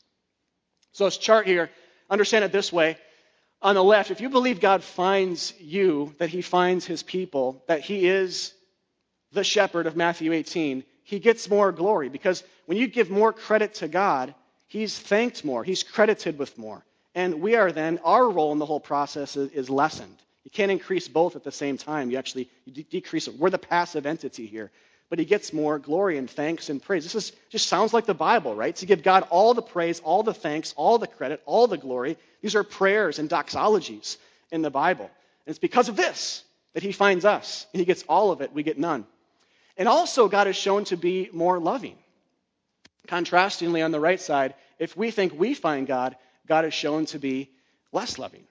[0.93, 1.69] So, this chart here,
[2.09, 2.97] understand it this way.
[3.61, 7.81] On the left, if you believe God finds you, that he finds his people, that
[7.81, 8.53] he is
[9.31, 13.75] the shepherd of Matthew 18, he gets more glory because when you give more credit
[13.75, 14.35] to God,
[14.67, 16.85] he's thanked more, he's credited with more.
[17.15, 20.17] And we are then, our role in the whole process is, is lessened.
[20.47, 22.09] You can't increase both at the same time.
[22.09, 23.37] You actually you de- decrease it.
[23.37, 24.71] We're the passive entity here.
[25.09, 27.03] But he gets more glory and thanks and praise.
[27.03, 28.73] This is, just sounds like the Bible, right?
[28.77, 32.15] To give God all the praise, all the thanks, all the credit, all the glory.
[32.41, 34.15] These are prayers and doxologies
[34.49, 35.03] in the Bible.
[35.03, 37.67] And it's because of this that he finds us.
[37.73, 39.05] And he gets all of it, we get none.
[39.75, 41.97] And also, God is shown to be more loving.
[43.09, 46.15] Contrastingly, on the right side, if we think we find God,
[46.47, 47.49] God is shown to be
[47.91, 48.45] less loving.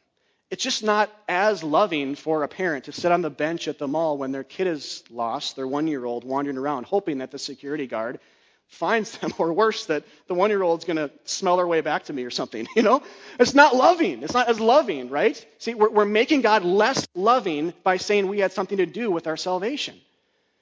[0.51, 3.89] It's just not as loving for a parent to sit on the bench at the
[3.89, 7.39] mall when their kid is lost, their one year old wandering around, hoping that the
[7.39, 8.21] security guard
[8.69, 12.05] finds them, or worse, that the one year old's going to smell their way back
[12.05, 12.67] to me or something.
[12.77, 13.03] You know?
[13.41, 14.23] It's not loving.
[14.23, 15.45] It's not as loving, right?
[15.59, 19.27] See, we're, we're making God less loving by saying we had something to do with
[19.27, 19.99] our salvation.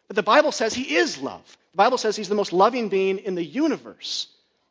[0.08, 1.44] But the Bible says He is love.
[1.72, 4.28] The Bible says He's the most loving being in the universe,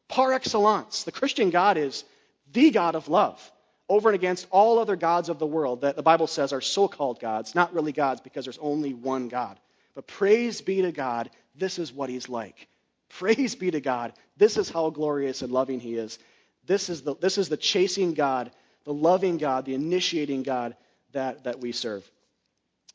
[0.07, 1.03] par excellence.
[1.03, 2.03] The Christian God is
[2.51, 3.51] the God of love
[3.93, 6.87] over and against all other gods of the world that the Bible says are so
[6.87, 9.59] called gods, not really gods because there's only one God.
[9.95, 12.67] But praise be to God, this is what he's like.
[13.09, 16.17] Praise be to God, this is how glorious and loving he is.
[16.65, 18.51] This is the, this is the chasing God
[18.83, 20.75] the loving God, the initiating God
[21.13, 22.09] that, that we serve.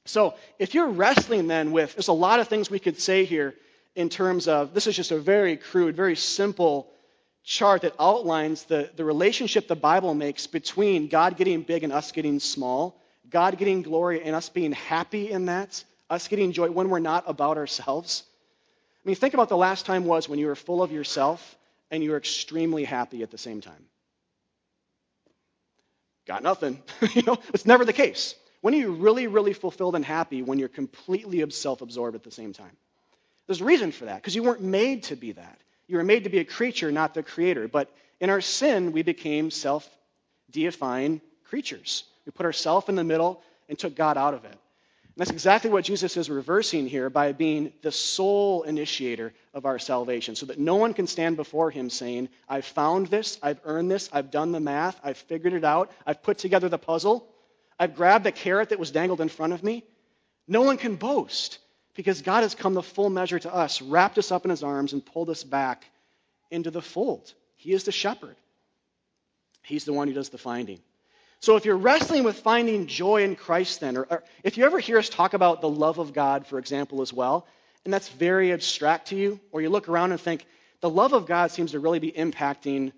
[0.04, 3.54] So, if you're wrestling then with, there's a lot of things we could say here
[3.94, 6.88] in terms of this is just a very crude, very simple
[7.48, 12.12] chart that outlines the, the relationship the Bible makes between God getting big and us
[12.12, 16.90] getting small, God getting glory and us being happy in that, us getting joy when
[16.90, 18.22] we're not about ourselves.
[19.02, 21.56] I mean, think about the last time was when you were full of yourself
[21.90, 23.86] and you were extremely happy at the same time.
[26.26, 26.82] Got nothing.
[27.14, 28.34] you know, it's never the case.
[28.60, 32.30] When are you really, really fulfilled and happy when you're completely self absorbed at the
[32.30, 32.76] same time?
[33.46, 35.58] There's a reason for that, because you weren't made to be that.
[35.88, 37.66] You were made to be a creature, not the creator.
[37.66, 39.88] But in our sin, we became self
[40.50, 42.04] deifying creatures.
[42.26, 44.52] We put ourselves in the middle and took God out of it.
[44.52, 49.78] And that's exactly what Jesus is reversing here by being the sole initiator of our
[49.78, 53.90] salvation, so that no one can stand before him saying, I've found this, I've earned
[53.90, 57.26] this, I've done the math, I've figured it out, I've put together the puzzle,
[57.80, 59.84] I've grabbed the carrot that was dangled in front of me.
[60.46, 61.58] No one can boast
[61.98, 64.92] because God has come the full measure to us, wrapped us up in his arms,
[64.92, 65.84] and pulled us back
[66.48, 67.34] into the fold.
[67.56, 68.36] He is the shepherd,
[69.62, 70.78] he's the one who does the finding.
[71.40, 74.78] So if you're wrestling with finding joy in Christ, then, or, or, if you ever
[74.78, 77.48] hear us talk about the love of God, for example, as well,
[77.84, 80.46] and that's very abstract to you, or you look around and think,
[80.80, 82.92] the love of God seems to really be impacting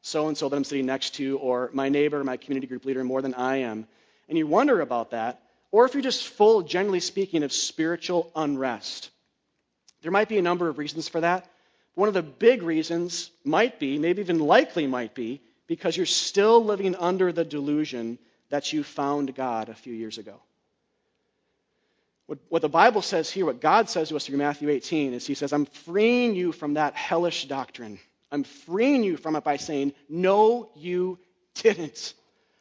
[0.00, 3.04] so and so that I'm sitting next to, or my neighbor, my community group leader,
[3.04, 3.86] more than I am,
[4.30, 9.10] and you wonder about that, or if you're just full, generally speaking, of spiritual unrest.
[10.02, 11.48] There might be a number of reasons for that.
[11.94, 16.64] One of the big reasons might be, maybe even likely might be, because you're still
[16.64, 18.18] living under the delusion
[18.50, 20.40] that you found God a few years ago.
[22.26, 25.26] What, what, the Bible says here, what God says to us through Matthew 18, is
[25.26, 27.98] He says, I'm freeing you from that hellish doctrine.
[28.32, 31.18] I'm freeing you from it by saying, No, you
[31.54, 32.14] didn't.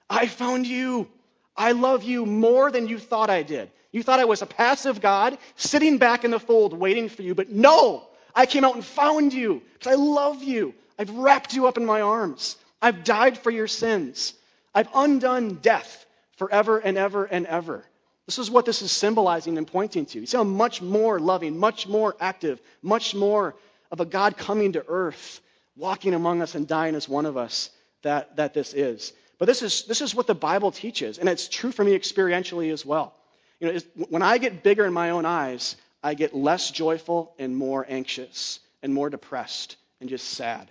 [0.10, 1.10] I found you.
[1.56, 3.72] I love you more than you thought I did.
[3.92, 7.34] You thought I was a passive God sitting back in the fold waiting for you,
[7.34, 10.74] but no, I came out and found you because I love you.
[11.00, 12.58] I've wrapped you up in my arms.
[12.82, 14.34] I've died for your sins.
[14.74, 16.06] I've undone death
[16.38, 17.86] forever and ever and ever.
[18.26, 20.20] This is what this is symbolizing and pointing to.
[20.20, 23.56] You see how much more loving, much more active, much more
[23.92, 25.40] of a God coming to earth,
[25.78, 27.70] walking among us and dying as one of us
[28.02, 29.14] that, that this is.
[29.38, 32.72] But this is, this is what the Bible teaches, and it's true for me experientially
[32.72, 33.14] as well.
[33.60, 37.56] You know, when I get bigger in my own eyes, I get less joyful and
[37.56, 40.70] more anxious and more depressed and just sad.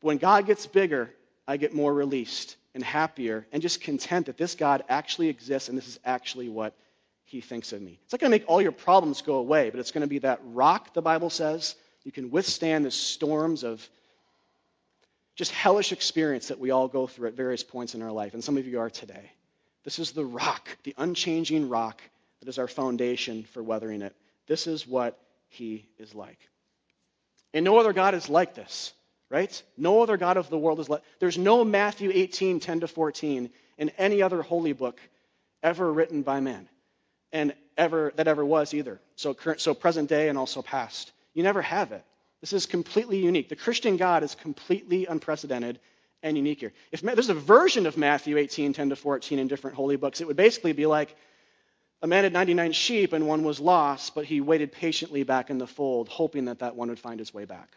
[0.00, 1.10] But When God gets bigger,
[1.46, 5.78] I get more released and happier and just content that this God actually exists and
[5.78, 6.74] this is actually what
[7.24, 7.98] he thinks of me.
[8.04, 10.18] It's not going to make all your problems go away, but it's going to be
[10.20, 11.74] that rock, the Bible says.
[12.04, 13.88] You can withstand the storms of
[15.34, 18.44] just hellish experience that we all go through at various points in our life, and
[18.44, 19.30] some of you are today.
[19.84, 22.02] This is the rock, the unchanging rock
[22.40, 24.14] that is our foundation for weathering it.
[24.46, 25.18] This is what
[25.48, 26.38] he is like.
[27.54, 28.92] And no other God is like this
[29.32, 29.62] right?
[29.78, 31.02] No other God of the world is like.
[31.18, 35.00] There's no Matthew 18, 10 to 14 in any other holy book
[35.62, 36.68] ever written by man,
[37.32, 39.00] and ever that ever was either.
[39.16, 41.10] So current, so present day and also past.
[41.32, 42.04] You never have it.
[42.42, 43.48] This is completely unique.
[43.48, 45.78] The Christian God is completely unprecedented
[46.24, 46.72] and unique here.
[46.90, 50.26] If there's a version of Matthew 18, 10 to 14 in different holy books, it
[50.26, 51.16] would basically be like
[52.02, 55.58] a man had 99 sheep and one was lost, but he waited patiently back in
[55.58, 57.68] the fold, hoping that that one would find his way back.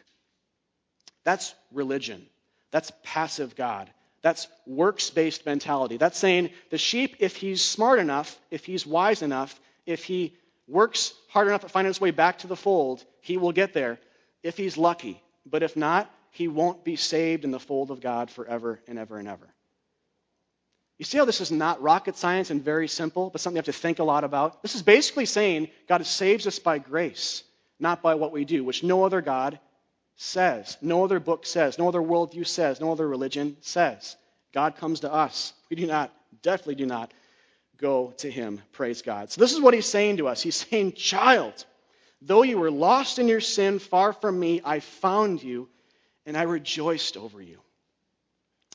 [1.24, 2.26] That's religion.
[2.72, 3.90] That's passive God.
[4.24, 5.98] That's works based mentality.
[5.98, 10.36] That's saying the sheep, if he's smart enough, if he's wise enough, if he
[10.68, 14.00] works hard enough to find his way back to the fold, he will get there
[14.46, 15.22] if he's lucky.
[15.46, 19.18] But if not, he won't be saved in the fold of God forever and ever
[19.18, 19.48] and ever.
[20.98, 23.66] You see how this is not rocket science and very simple, but something you have
[23.66, 24.62] to think a lot about?
[24.62, 27.44] This is basically saying God saves us by grace,
[27.80, 29.60] not by what we do, which no other God
[30.16, 34.16] says, no other book says, no other worldview says, no other religion says.
[34.54, 35.54] God comes to us.
[35.70, 37.14] We do not, definitely do not
[37.78, 38.62] go to him.
[38.72, 39.32] Praise God.
[39.32, 40.42] So this is what he's saying to us.
[40.42, 41.66] He's saying, Child,
[42.26, 45.70] though you were lost in your sin, far from me, I found you,
[46.26, 47.60] and I rejoiced over you.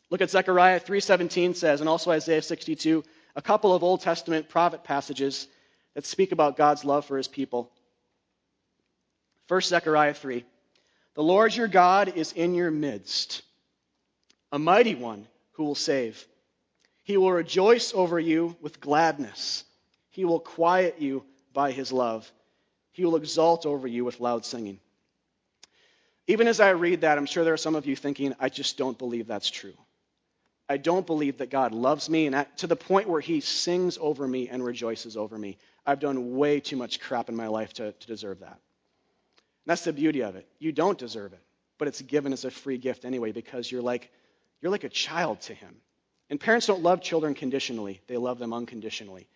[0.09, 3.05] Look at Zephaniah 3:17 says, and also Isaiah 62,
[3.37, 5.47] a couple of Old Testament prophet passages
[5.95, 7.71] that speak about God's love for his people.
[9.47, 10.45] First Zephaniah 3.
[11.15, 13.43] The Lord your God is in your midst,
[14.53, 16.25] a mighty one who will save.
[17.03, 19.65] He will rejoice over you with gladness.
[20.11, 22.31] He will quiet you by his love.
[22.93, 24.81] He will exalt over you with loud singing.
[26.27, 28.79] Even as I read that, I'm sure there are some of you thinking, I just
[28.79, 29.75] don't believe that's true.
[30.69, 34.27] I don't believe that God loves me and to the point where he sings over
[34.29, 35.59] me and rejoices over me.
[35.85, 38.53] I've done way too much crap in my life to, to deserve that.
[38.53, 40.47] And that's the beauty of it.
[40.61, 41.43] You don't deserve it,
[41.79, 44.13] but it's given as a free gift anyway because you're like,
[44.61, 45.75] you're like a child to him.
[46.31, 49.27] And parents don't love children conditionally, they love them unconditionally.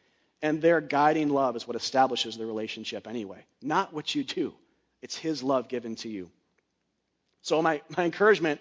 [0.44, 4.52] And their guiding love is what establishes the relationship anyway, not what you do.
[5.00, 6.30] It's his love given to you.
[7.42, 8.60] So, my, my encouragement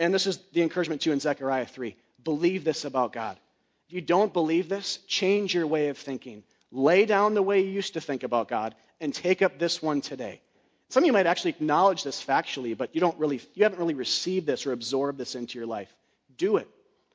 [0.00, 1.94] and this is the encouragement too in Zephaniah 3.
[2.24, 3.38] Believe this about God.
[3.86, 6.42] If you don't believe this, change your way of thinking.
[6.72, 10.00] Lay down the way you used to think about God and take up this one
[10.00, 10.40] today.
[10.88, 13.94] Some of you might actually acknowledge this factually, but you don't really you haven't really
[13.94, 15.94] received this or absorbed this into your life.
[16.36, 16.68] Do it.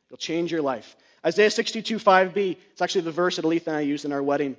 [0.08, 0.96] It'll change your life.
[1.26, 4.58] Isaiah 62, 5b, it's actually the verse that Aletha and I used in our wedding.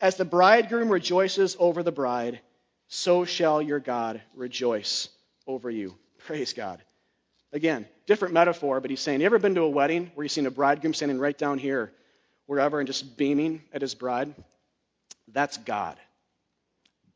[0.00, 2.40] As the bridegroom rejoices over the bride,
[2.88, 5.08] so shall your God rejoice
[5.46, 5.94] over you.
[6.18, 6.82] Praise God.
[7.52, 10.46] Again, different metaphor, but he's saying, You ever been to a wedding where you've seen
[10.46, 11.92] a bridegroom standing right down here,
[12.46, 14.34] wherever, and just beaming at his bride?
[15.28, 15.96] That's God.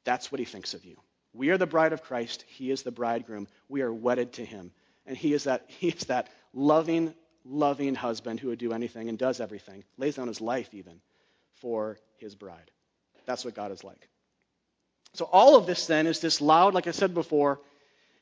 [0.05, 0.97] That's what he thinks of you.
[1.33, 2.45] We are the bride of Christ.
[2.47, 3.49] He is the bridegroom.
[3.69, 4.73] We are wedded to him.
[5.07, 9.19] And he is that, he is that loving, loving husband who would do anything and
[9.19, 11.01] does everything, lays down his life even
[11.55, 12.71] for his bride.
[13.27, 14.09] That's what God is like.
[15.15, 17.61] So, all of this then is this loud, like I said before,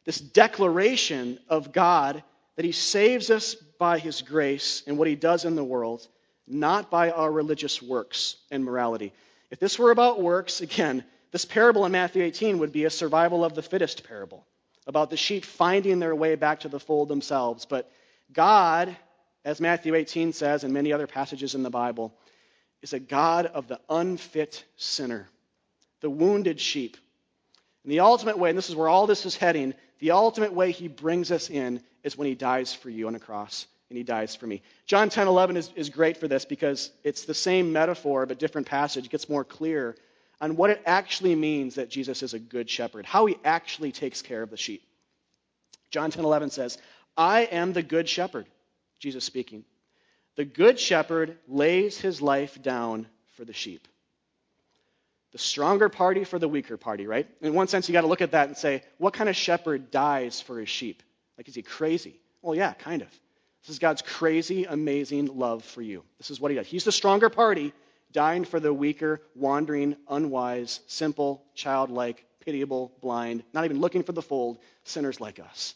[0.04, 2.22] this declaration of God
[2.56, 6.06] that He saves us by His grace and what He does in the world,
[6.46, 9.12] not by our religious works and morality.
[9.50, 13.44] If this were about works, again, this parable in Matthew 18 would be a survival
[13.44, 14.46] of the fittest parable
[14.86, 17.64] about the sheep finding their way back to the fold themselves.
[17.64, 17.90] But
[18.32, 18.94] God,
[19.44, 22.14] as Matthew 18 says, and many other passages in the Bible,
[22.80, 25.28] is a God of the unfit sinner,
[26.00, 26.96] the wounded sheep.
[27.84, 30.70] And the ultimate way, and this is where all this is heading, the ultimate way
[30.70, 34.04] he brings us in is when he dies for you on a cross and he
[34.04, 34.62] dies for me.
[34.86, 38.66] John 10 11 is, is great for this because it's the same metaphor but different
[38.66, 39.04] passage.
[39.04, 39.96] It gets more clear
[40.40, 44.22] on what it actually means that Jesus is a good shepherd, how he actually takes
[44.22, 44.82] care of the sheep.
[45.90, 46.78] John 10 11 says,
[47.16, 48.46] I am the good shepherd,
[49.02, 49.64] Jesus speaking.
[50.36, 53.86] The good shepherd lays his life down for the sheep
[55.32, 57.26] the stronger party for the weaker party, right?
[57.40, 59.90] In one sense, you got to look at that and say, what kind of shepherd
[59.90, 61.02] dies for his sheep?
[61.38, 62.20] Like, is he crazy?
[62.42, 63.08] Well, yeah, kind of.
[63.62, 66.04] This is God's crazy, amazing love for you.
[66.18, 66.66] This is what he does.
[66.66, 67.72] He's the stronger party,
[68.12, 74.22] dying for the weaker, wandering, unwise, simple, childlike, pitiable, blind, not even looking for the
[74.22, 75.74] fold, sinners like us.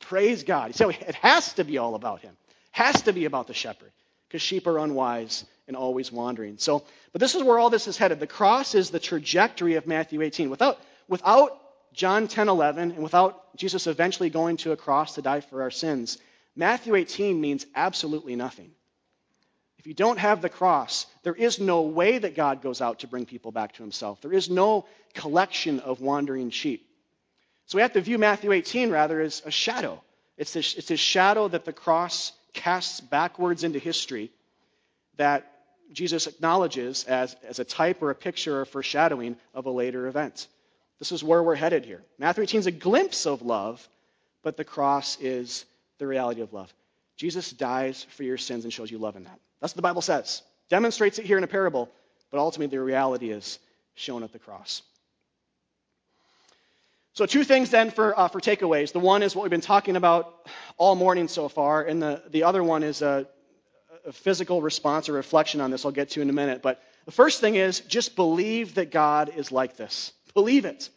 [0.00, 0.74] Praise God.
[0.74, 2.36] So it has to be all about him.
[2.74, 3.92] Has to be about the shepherd
[4.26, 6.58] because sheep are unwise and always wandering.
[6.58, 6.82] So,
[7.12, 8.18] but this is where all this is headed.
[8.18, 10.50] The cross is the trajectory of Matthew 18.
[10.50, 11.56] Without, without
[11.92, 15.70] John 10, 11, and without Jesus eventually going to a cross to die for our
[15.70, 16.18] sins,
[16.56, 18.72] Matthew 18 means absolutely nothing.
[19.78, 23.06] If you don't have the cross, there is no way that God goes out to
[23.06, 24.20] bring people back to himself.
[24.20, 26.88] There is no collection of wandering sheep.
[27.66, 30.02] So we have to view Matthew 18 rather as a shadow.
[30.36, 34.30] It's this, it's this shadow that the cross casts backwards into history
[35.16, 35.50] that
[35.92, 40.48] Jesus acknowledges as, as a type or a picture or foreshadowing of a later event.
[40.98, 42.02] This is where we're headed here.
[42.18, 43.86] Matthew 18 is a glimpse of love,
[44.42, 45.64] but the cross is
[45.98, 46.72] the reality of love.
[47.16, 49.38] Jesus dies for your sins and shows you love in that.
[49.60, 50.42] That's what the Bible says.
[50.68, 51.88] Demonstrates it here in a parable,
[52.30, 53.58] but ultimately the reality is
[53.94, 54.82] shown at the cross.
[57.14, 58.92] So, two things then for, uh, for takeaways.
[58.92, 62.42] The one is what we've been talking about all morning so far, and the, the
[62.42, 63.28] other one is a,
[64.04, 66.60] a physical response or reflection on this I'll get to in a minute.
[66.60, 70.12] But the first thing is just believe that God is like this.
[70.34, 70.90] Believe it.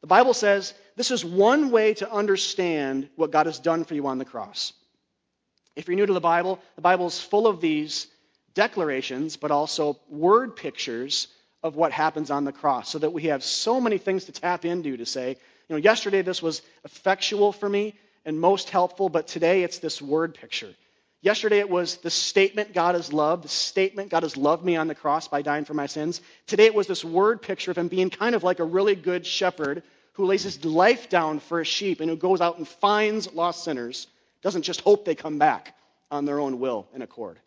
[0.00, 4.06] The Bible says this is one way to understand what God has done for you
[4.06, 4.72] on the cross.
[5.76, 8.06] If you're new to the Bible, the Bible is full of these
[8.54, 11.28] declarations, but also word pictures
[11.62, 14.64] of what happens on the cross, so that we have so many things to tap
[14.64, 15.30] into to say,
[15.68, 17.94] you know, yesterday this was effectual for me
[18.24, 20.74] and most helpful, but today it's this word picture.
[21.22, 24.88] Yesterday it was the statement God has loved, the statement God has loved me on
[24.88, 26.22] the cross by dying for my sins.
[26.46, 29.26] Today it was this word picture of him being kind of like a really good
[29.26, 29.82] shepherd
[30.14, 33.64] who lays his life down for a sheep and who goes out and finds lost
[33.64, 34.06] sinners,
[34.42, 35.76] doesn't just hope they come back
[36.10, 37.38] on their own will and accord.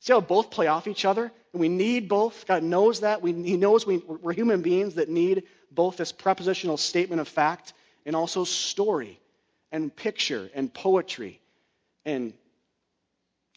[0.00, 1.30] See how both play off each other?
[1.52, 2.46] And we need both.
[2.46, 3.22] God knows that.
[3.22, 7.74] We, he knows we, we're human beings that need both this propositional statement of fact
[8.06, 9.20] and also story
[9.70, 11.40] and picture and poetry
[12.04, 12.32] and,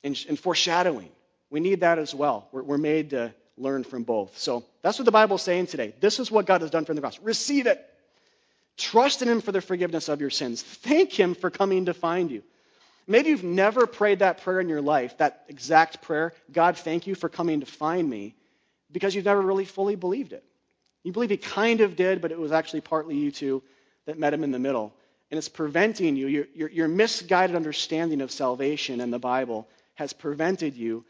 [0.04, 1.10] and, and foreshadowing.
[1.50, 2.48] We need that as well.
[2.52, 4.38] We're, we're made to learn from both.
[4.38, 5.94] So that's what the Bible is saying today.
[6.02, 7.20] This is what God has done for the cross.
[7.20, 7.84] Receive it.
[8.76, 10.62] Trust in Him for the forgiveness of your sins.
[10.62, 12.44] Thank Him for coming to find you.
[13.06, 17.16] Maybe you've never prayed that prayer in your life, that exact prayer, God, thank you
[17.16, 18.36] for coming to find me,
[18.92, 20.44] because you've never really fully believed it.
[21.04, 23.62] You believe he kind of did, but it was actually partly you two
[24.06, 24.94] that met him in the middle.
[25.32, 30.14] And it's preventing you, your, your, your misguided understanding of salvation and the Bible has
[30.14, 31.04] prevented you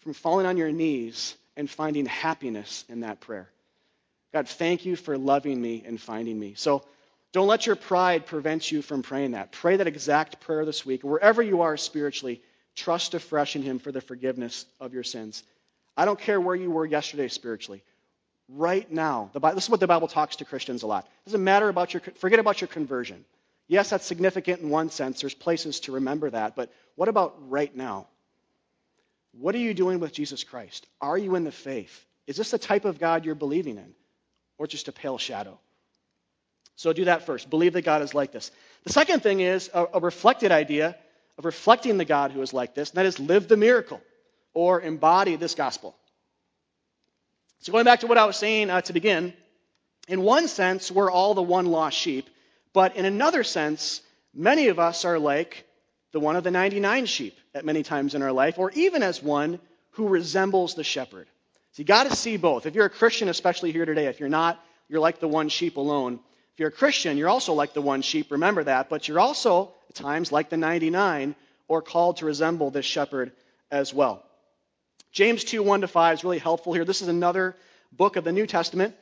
[0.00, 3.48] from falling on your knees and finding happiness in that prayer.
[4.32, 6.54] God, thank you for loving me and finding me.
[6.56, 6.82] So
[7.36, 9.52] don't let your pride prevent you from praying that.
[9.52, 11.04] Pray that exact prayer this week.
[11.04, 12.40] Wherever you are spiritually,
[12.74, 15.42] trust afresh in Him for the forgiveness of your sins.
[15.98, 17.82] I don't care where you were yesterday spiritually.
[18.48, 21.04] Right now, Bible, this is what the Bible talks to Christians a lot.
[21.04, 23.22] It doesn't matter about your, forget about your conversion.
[23.68, 25.20] Yes, that's significant in one sense.
[25.20, 26.56] There's places to remember that.
[26.56, 28.06] But what about right now?
[29.32, 30.86] What are you doing with Jesus Christ?
[31.02, 32.02] Are you in the faith?
[32.26, 33.94] Is this the type of God you're believing in?
[34.56, 35.58] Or just a pale shadow?
[36.76, 37.50] So do that first.
[37.50, 38.50] Believe that God is like this.
[38.84, 40.96] The second thing is a, a reflected idea
[41.38, 44.00] of reflecting the God who is like this, and that is live the miracle
[44.54, 45.96] or embody this gospel.
[47.60, 49.34] So going back to what I was saying uh, to begin,
[50.08, 52.28] in one sense, we're all the one lost sheep,
[52.72, 54.02] but in another sense,
[54.34, 55.66] many of us are like
[56.12, 59.22] the one of the 99 sheep at many times in our life, or even as
[59.22, 59.58] one
[59.92, 61.26] who resembles the shepherd.
[61.72, 62.66] So you got to see both.
[62.66, 65.76] If you're a Christian, especially here today, if you're not, you're like the one sheep
[65.76, 66.20] alone.
[66.56, 69.74] If you're a Christian, you're also like the one sheep, remember that, but you're also
[69.90, 71.36] at times like the 99
[71.68, 73.32] or called to resemble this shepherd
[73.70, 74.24] as well.
[75.12, 76.86] James 2 1 to 5 is really helpful here.
[76.86, 77.54] This is another
[77.92, 78.94] book of the New Testament.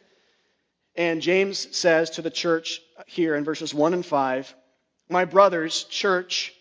[0.97, 4.53] And James says to the church here in verses 1 and 5
[5.09, 6.53] My brothers, church,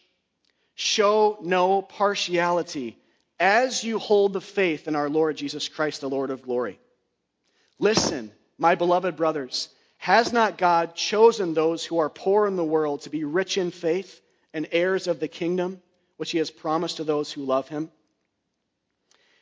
[0.76, 2.98] Show no partiality
[3.40, 6.80] as you hold the faith in our Lord Jesus Christ, the Lord of glory.
[7.80, 9.70] Listen, my beloved brothers,
[10.04, 13.72] has not God chosen those who are poor in the world to be rich in
[13.72, 14.20] faith
[14.54, 15.82] and heirs of the kingdom,
[16.18, 17.90] which he has promised to those who love him?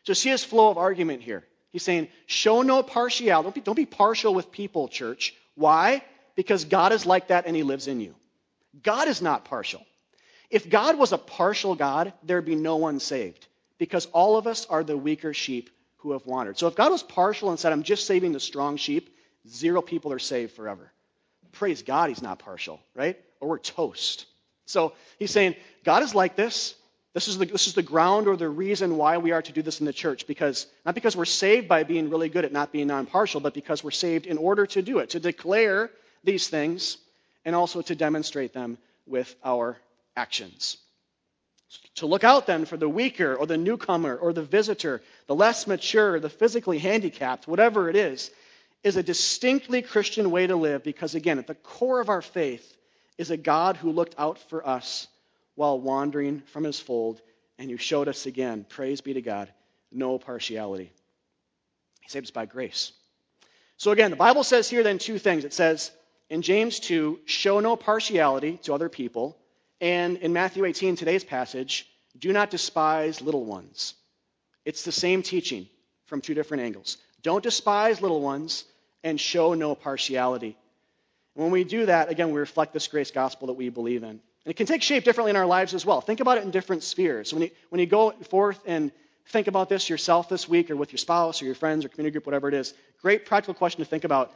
[0.03, 1.43] So see his flow of argument here.
[1.71, 3.43] He's saying, show no partiality.
[3.43, 5.33] Don't be, don't be partial with people, church.
[5.55, 6.03] Why?
[6.35, 8.13] Because God is like that and he lives in you.
[8.83, 9.83] God is not partial.
[10.51, 13.47] If God was a partial God, there'd be no one saved
[13.79, 16.59] because all of us are the weaker sheep who have wandered.
[16.59, 19.09] So if God was partial and said, I'm just saving the strong sheep,
[19.47, 20.91] zero people are saved forever.
[21.53, 23.17] Praise God, he's not partial, right?
[23.39, 24.25] Or we're toast.
[24.65, 26.75] So he's saying, God is like this.
[27.13, 29.61] This is, the, this is the ground or the reason why we are to do
[29.61, 30.27] this in the church.
[30.27, 33.83] Because not because we're saved by being really good at not being non-partial, but because
[33.83, 35.91] we're saved in order to do it, to declare
[36.23, 36.97] these things
[37.43, 39.77] and also to demonstrate them with our
[40.15, 40.77] actions.
[41.95, 45.67] To look out then for the weaker or the newcomer or the visitor, the less
[45.67, 48.31] mature, the physically handicapped, whatever it is,
[48.83, 52.75] is a distinctly Christian way to live because, again, at the core of our faith
[53.17, 55.07] is a God who looked out for us
[55.55, 57.21] while wandering from his fold
[57.59, 59.51] and who showed us again, praise be to God,
[59.91, 60.91] no partiality.
[62.01, 62.91] He saved us by grace.
[63.77, 65.45] So, again, the Bible says here then two things.
[65.45, 65.91] It says
[66.29, 69.37] in James 2, show no partiality to other people.
[69.79, 73.93] And in Matthew 18, today's passage, do not despise little ones.
[74.65, 75.67] It's the same teaching
[76.05, 76.97] from two different angles.
[77.21, 78.65] Don't despise little ones
[79.03, 80.57] and show no partiality.
[81.33, 84.09] when we do that, again, we reflect this grace gospel that we believe in.
[84.09, 86.01] And it can take shape differently in our lives as well.
[86.01, 87.33] Think about it in different spheres.
[87.33, 88.91] When you, when you go forth and
[89.27, 92.13] think about this yourself this week or with your spouse or your friends or community
[92.13, 94.33] group, whatever it is, great practical question to think about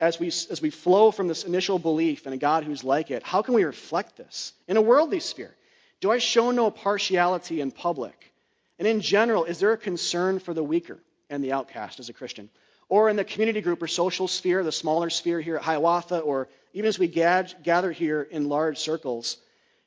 [0.00, 3.22] as we, as we flow from this initial belief in a God who's like it,
[3.22, 5.54] how can we reflect this in a worldly sphere?
[6.00, 8.32] Do I show no partiality in public?
[8.78, 10.98] And in general, is there a concern for the weaker
[11.30, 12.50] and the outcast as a Christian?
[12.88, 16.48] Or in the community group or social sphere, the smaller sphere here at Hiawatha, or
[16.72, 19.38] even as we gather here in large circles,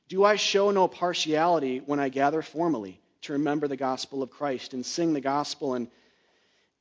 [0.10, 4.74] do I show no partiality when I gather formally to remember the gospel of Christ
[4.74, 5.88] and sing the gospel and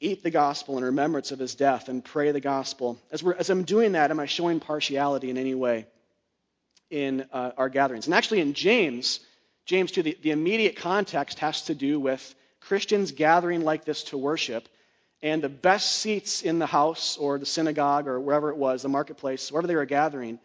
[0.00, 2.98] eat the gospel in remembrance of his death and pray the gospel.
[3.10, 5.86] As, as I'm doing that, am I showing partiality in any way
[6.90, 8.06] in uh, our gatherings?
[8.06, 9.20] And actually, in James,
[9.66, 14.18] James 2, the, the immediate context has to do with Christians gathering like this to
[14.18, 14.68] worship,
[15.22, 18.88] and the best seats in the house or the synagogue or wherever it was, the
[18.88, 20.38] marketplace, wherever they were gathering,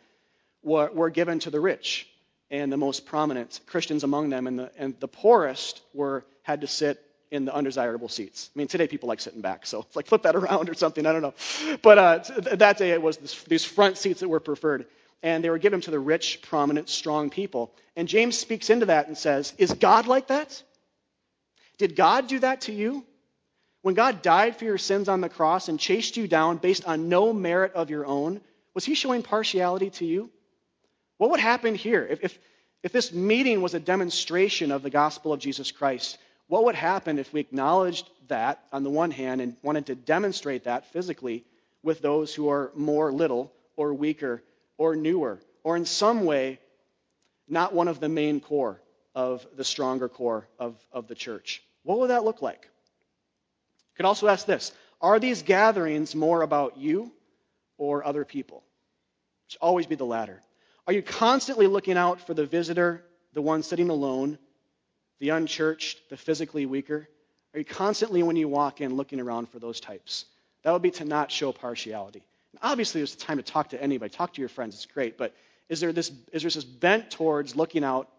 [0.64, 2.08] were, were given to the rich
[2.50, 6.68] and the most prominent Christians among them, and the, and the poorest were had to
[6.68, 8.52] sit in the undesirable seats.
[8.56, 11.06] I mean, today people like sitting back, so like flip that around or something.
[11.06, 11.34] I don't know.
[11.82, 12.20] But uh,
[12.56, 14.86] that day it was this, these front seats that were preferred,
[15.24, 17.74] and they were given to the rich, prominent, strong people.
[17.96, 20.62] And James speaks into that and says, "Is God like that?
[21.80, 23.04] Did God do that to you?
[23.84, 27.10] When God died for your sins on the cross and chased you down based on
[27.10, 28.42] no merit of your own,
[28.74, 30.32] was He showing partiality to you?
[31.20, 32.40] What would happen here if, if
[32.84, 36.18] If this meeting was a demonstration of the gospel of Jesus Christ,
[36.48, 40.66] what would happen if we acknowledged that on the one hand and wanted to demonstrate
[40.66, 41.46] that physically
[41.82, 44.44] with those who are more little or weaker
[44.78, 46.60] or newer or in some way
[47.48, 48.82] not one of the main core
[49.16, 51.64] of the stronger core of, of the church?
[51.84, 52.68] What would that look like?
[53.94, 54.72] You could also ask this
[55.02, 57.12] Are these gatherings more about you
[57.78, 58.64] or other people?
[59.48, 60.42] It should always be the latter.
[60.88, 64.38] Are you constantly looking out for the visitor, the one sitting alone,
[65.20, 67.08] the unchurched, the physically weaker?
[67.54, 70.26] Are you constantly, when you walk in, looking around for those types?
[70.64, 72.24] That would be to not show partiality.
[72.52, 75.36] And obviously, there's time to talk to anybody, talk to your friends, it's great, but
[75.70, 78.10] is there this, is there this bent towards looking out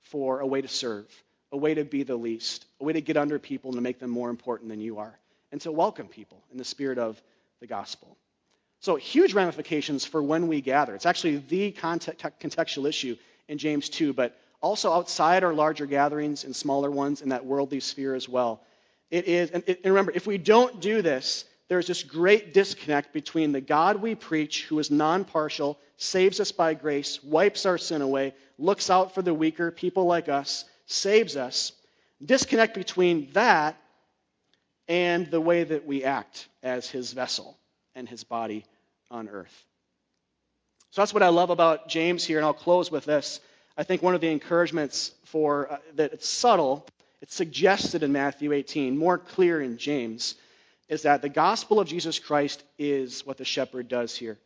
[0.00, 1.06] for a way to serve,
[1.52, 3.98] a way to be the least, a way to get under people and to make
[3.98, 5.18] them more important than you are,
[5.52, 7.20] and to welcome people in the spirit of
[7.60, 8.16] the gospel?
[8.80, 10.94] So, huge ramifications for when we gather.
[10.94, 13.16] It's actually the contextual issue
[13.48, 17.80] in James 2, but also outside our larger gatherings and smaller ones in that worldly
[17.80, 18.62] sphere as well.
[19.10, 23.52] It is, and, and remember, if we don't do this, there's this great disconnect between
[23.52, 28.02] the God we preach, who is non partial, saves us by grace, wipes our sin
[28.02, 31.72] away, looks out for the weaker, people like us, saves us.
[32.24, 33.76] Disconnect between that
[34.88, 37.56] and the way that we act as his vessel
[37.94, 38.64] and his body
[39.10, 39.64] on earth.
[40.90, 43.40] So that's what I love about James here, and I'll close with this.
[43.76, 46.86] I think one of the encouragements for uh, that it's subtle,
[47.20, 50.34] it's suggested in Matthew 18, more clear in James,
[50.88, 54.38] is that the gospel of Jesus Christ is what the shepherd does here.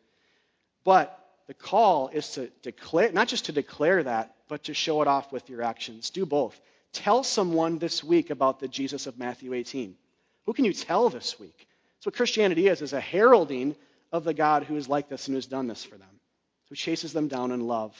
[0.84, 5.08] But the call is to declare, not just to declare that, but to show it
[5.08, 6.10] off with your actions.
[6.10, 6.60] Do both.
[6.92, 9.96] Tell someone this week about the Jesus of Matthew 18.
[10.44, 11.66] Who can you tell this week?
[11.96, 13.74] That's what Christianity is, is a heralding
[14.12, 16.20] of the God who is like this and who's done this for them,
[16.68, 17.96] who chases them down in love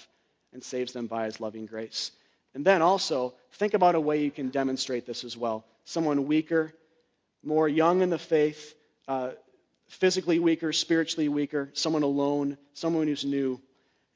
[0.52, 2.10] and saves them by his loving grace.
[2.52, 5.64] And then also, think about a way you can demonstrate this as well.
[5.86, 6.74] Someone weaker,
[7.42, 8.74] more young in the faith,
[9.08, 9.30] uh,
[9.88, 13.58] physically weaker, spiritually weaker, someone alone, someone who's new,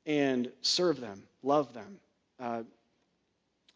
[0.04, 1.98] and serve them, love them,
[2.38, 2.62] uh,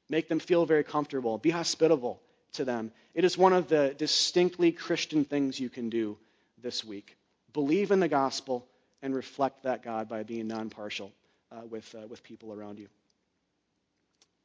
[0.08, 2.20] make them feel very comfortable, be hospitable
[2.52, 2.92] to them.
[3.14, 6.18] It is one of the distinctly Christian things you can do
[6.62, 7.16] this week.
[7.52, 8.66] Believe in the gospel
[9.02, 11.12] and reflect that God by being non partial
[11.50, 12.88] uh, with, uh, with people around you.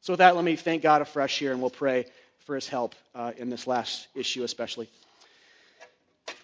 [0.01, 2.05] So, with that, let me thank God afresh here and we'll pray
[2.45, 4.87] for his help uh, in this last issue, especially.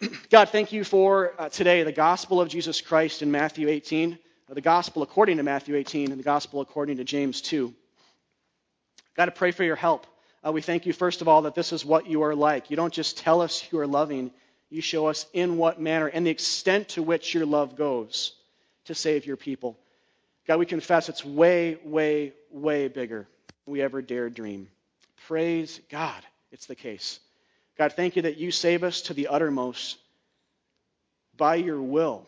[0.32, 4.18] God, thank you for uh, today the gospel of Jesus Christ in Matthew 18,
[4.56, 7.74] the gospel according to Matthew 18, and the gospel according to James 2.
[9.16, 10.06] God, I pray for your help.
[10.46, 12.70] Uh, we thank you, first of all, that this is what you are like.
[12.70, 14.32] You don't just tell us you are loving,
[14.70, 18.34] you show us in what manner and the extent to which your love goes
[18.86, 19.78] to save your people.
[20.48, 23.28] God, we confess it's way, way, way bigger
[23.66, 24.68] than we ever dared dream.
[25.28, 26.22] Praise God,
[26.52, 27.20] it's the case.
[27.78, 29.98] God, thank you that you save us to the uttermost
[31.38, 32.28] by your will,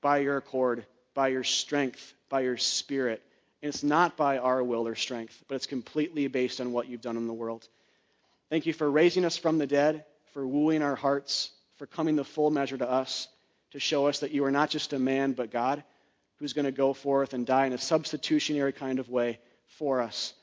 [0.00, 0.86] by your accord,
[1.18, 3.20] by your strength, by your spirit.
[3.60, 7.00] And it's not by our will or strength, but it's completely based on what you've
[7.00, 7.66] done in the world.
[8.50, 12.22] Thank you for raising us from the dead, for wooing our hearts, for coming the
[12.22, 13.26] full measure to us,
[13.72, 15.82] to show us that you are not just a man, but God,
[16.36, 20.34] who's going to go forth and die in a substitutionary kind of way for us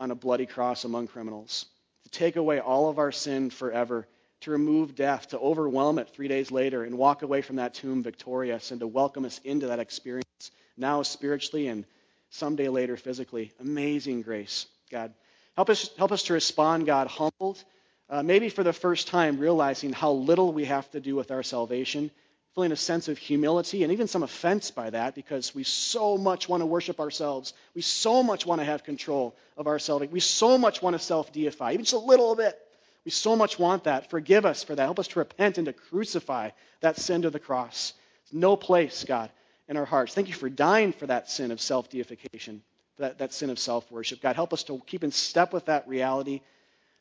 [0.00, 1.66] on a bloody cross among criminals,
[2.02, 4.08] to take away all of our sin forever,
[4.44, 8.02] to remove death, to overwhelm it three days later, and walk away from that tomb
[8.02, 11.84] victorious, and to welcome us into that experience, now spiritually and
[12.30, 13.52] someday later physically.
[13.60, 15.14] Amazing grace, God.
[15.56, 17.62] Help us, help us to respond, God, humbled,
[18.10, 21.42] uh, maybe for the first time realizing how little we have to do with our
[21.42, 22.10] salvation,
[22.54, 26.48] feeling a sense of humility and even some offense by that because we so much
[26.48, 27.54] want to worship ourselves.
[27.74, 30.06] We so much want to have control of ourselves.
[30.10, 32.58] We so much want to self deify, even just a little bit.
[33.04, 34.10] We so much want that.
[34.10, 34.82] Forgive us for that.
[34.82, 36.50] Help us to repent and to crucify
[36.80, 37.92] that sin to the cross.
[38.32, 39.30] No place, God,
[39.68, 40.14] in our hearts.
[40.14, 42.62] Thank you for dying for that sin of self deification,
[42.98, 44.22] that, that sin of self worship.
[44.22, 46.40] God, help us to keep in step with that reality,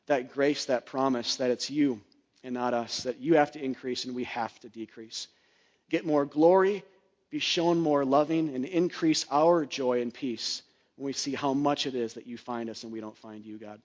[0.07, 2.01] that grace, that promise that it's you
[2.43, 5.27] and not us, that you have to increase and we have to decrease.
[5.89, 6.83] Get more glory,
[7.29, 10.61] be shown more loving, and increase our joy and peace
[10.97, 13.45] when we see how much it is that you find us and we don't find
[13.45, 13.81] you, God.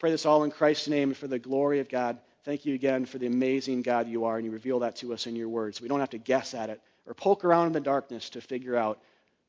[0.00, 2.18] Pray this all in Christ's name and for the glory of God.
[2.44, 5.26] Thank you again for the amazing God you are, and you reveal that to us
[5.26, 5.80] in your words.
[5.80, 8.76] We don't have to guess at it or poke around in the darkness to figure
[8.76, 8.98] out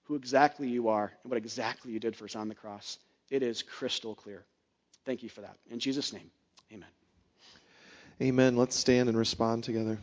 [0.04, 3.00] who exactly you are and what exactly you did for us on the cross.
[3.30, 4.44] It is crystal clear.
[5.06, 5.56] Thank you for that.
[5.70, 6.30] In Jesus' name,
[6.72, 6.90] amen.
[8.22, 8.58] Amen.
[8.58, 9.98] Let's stand and respond together.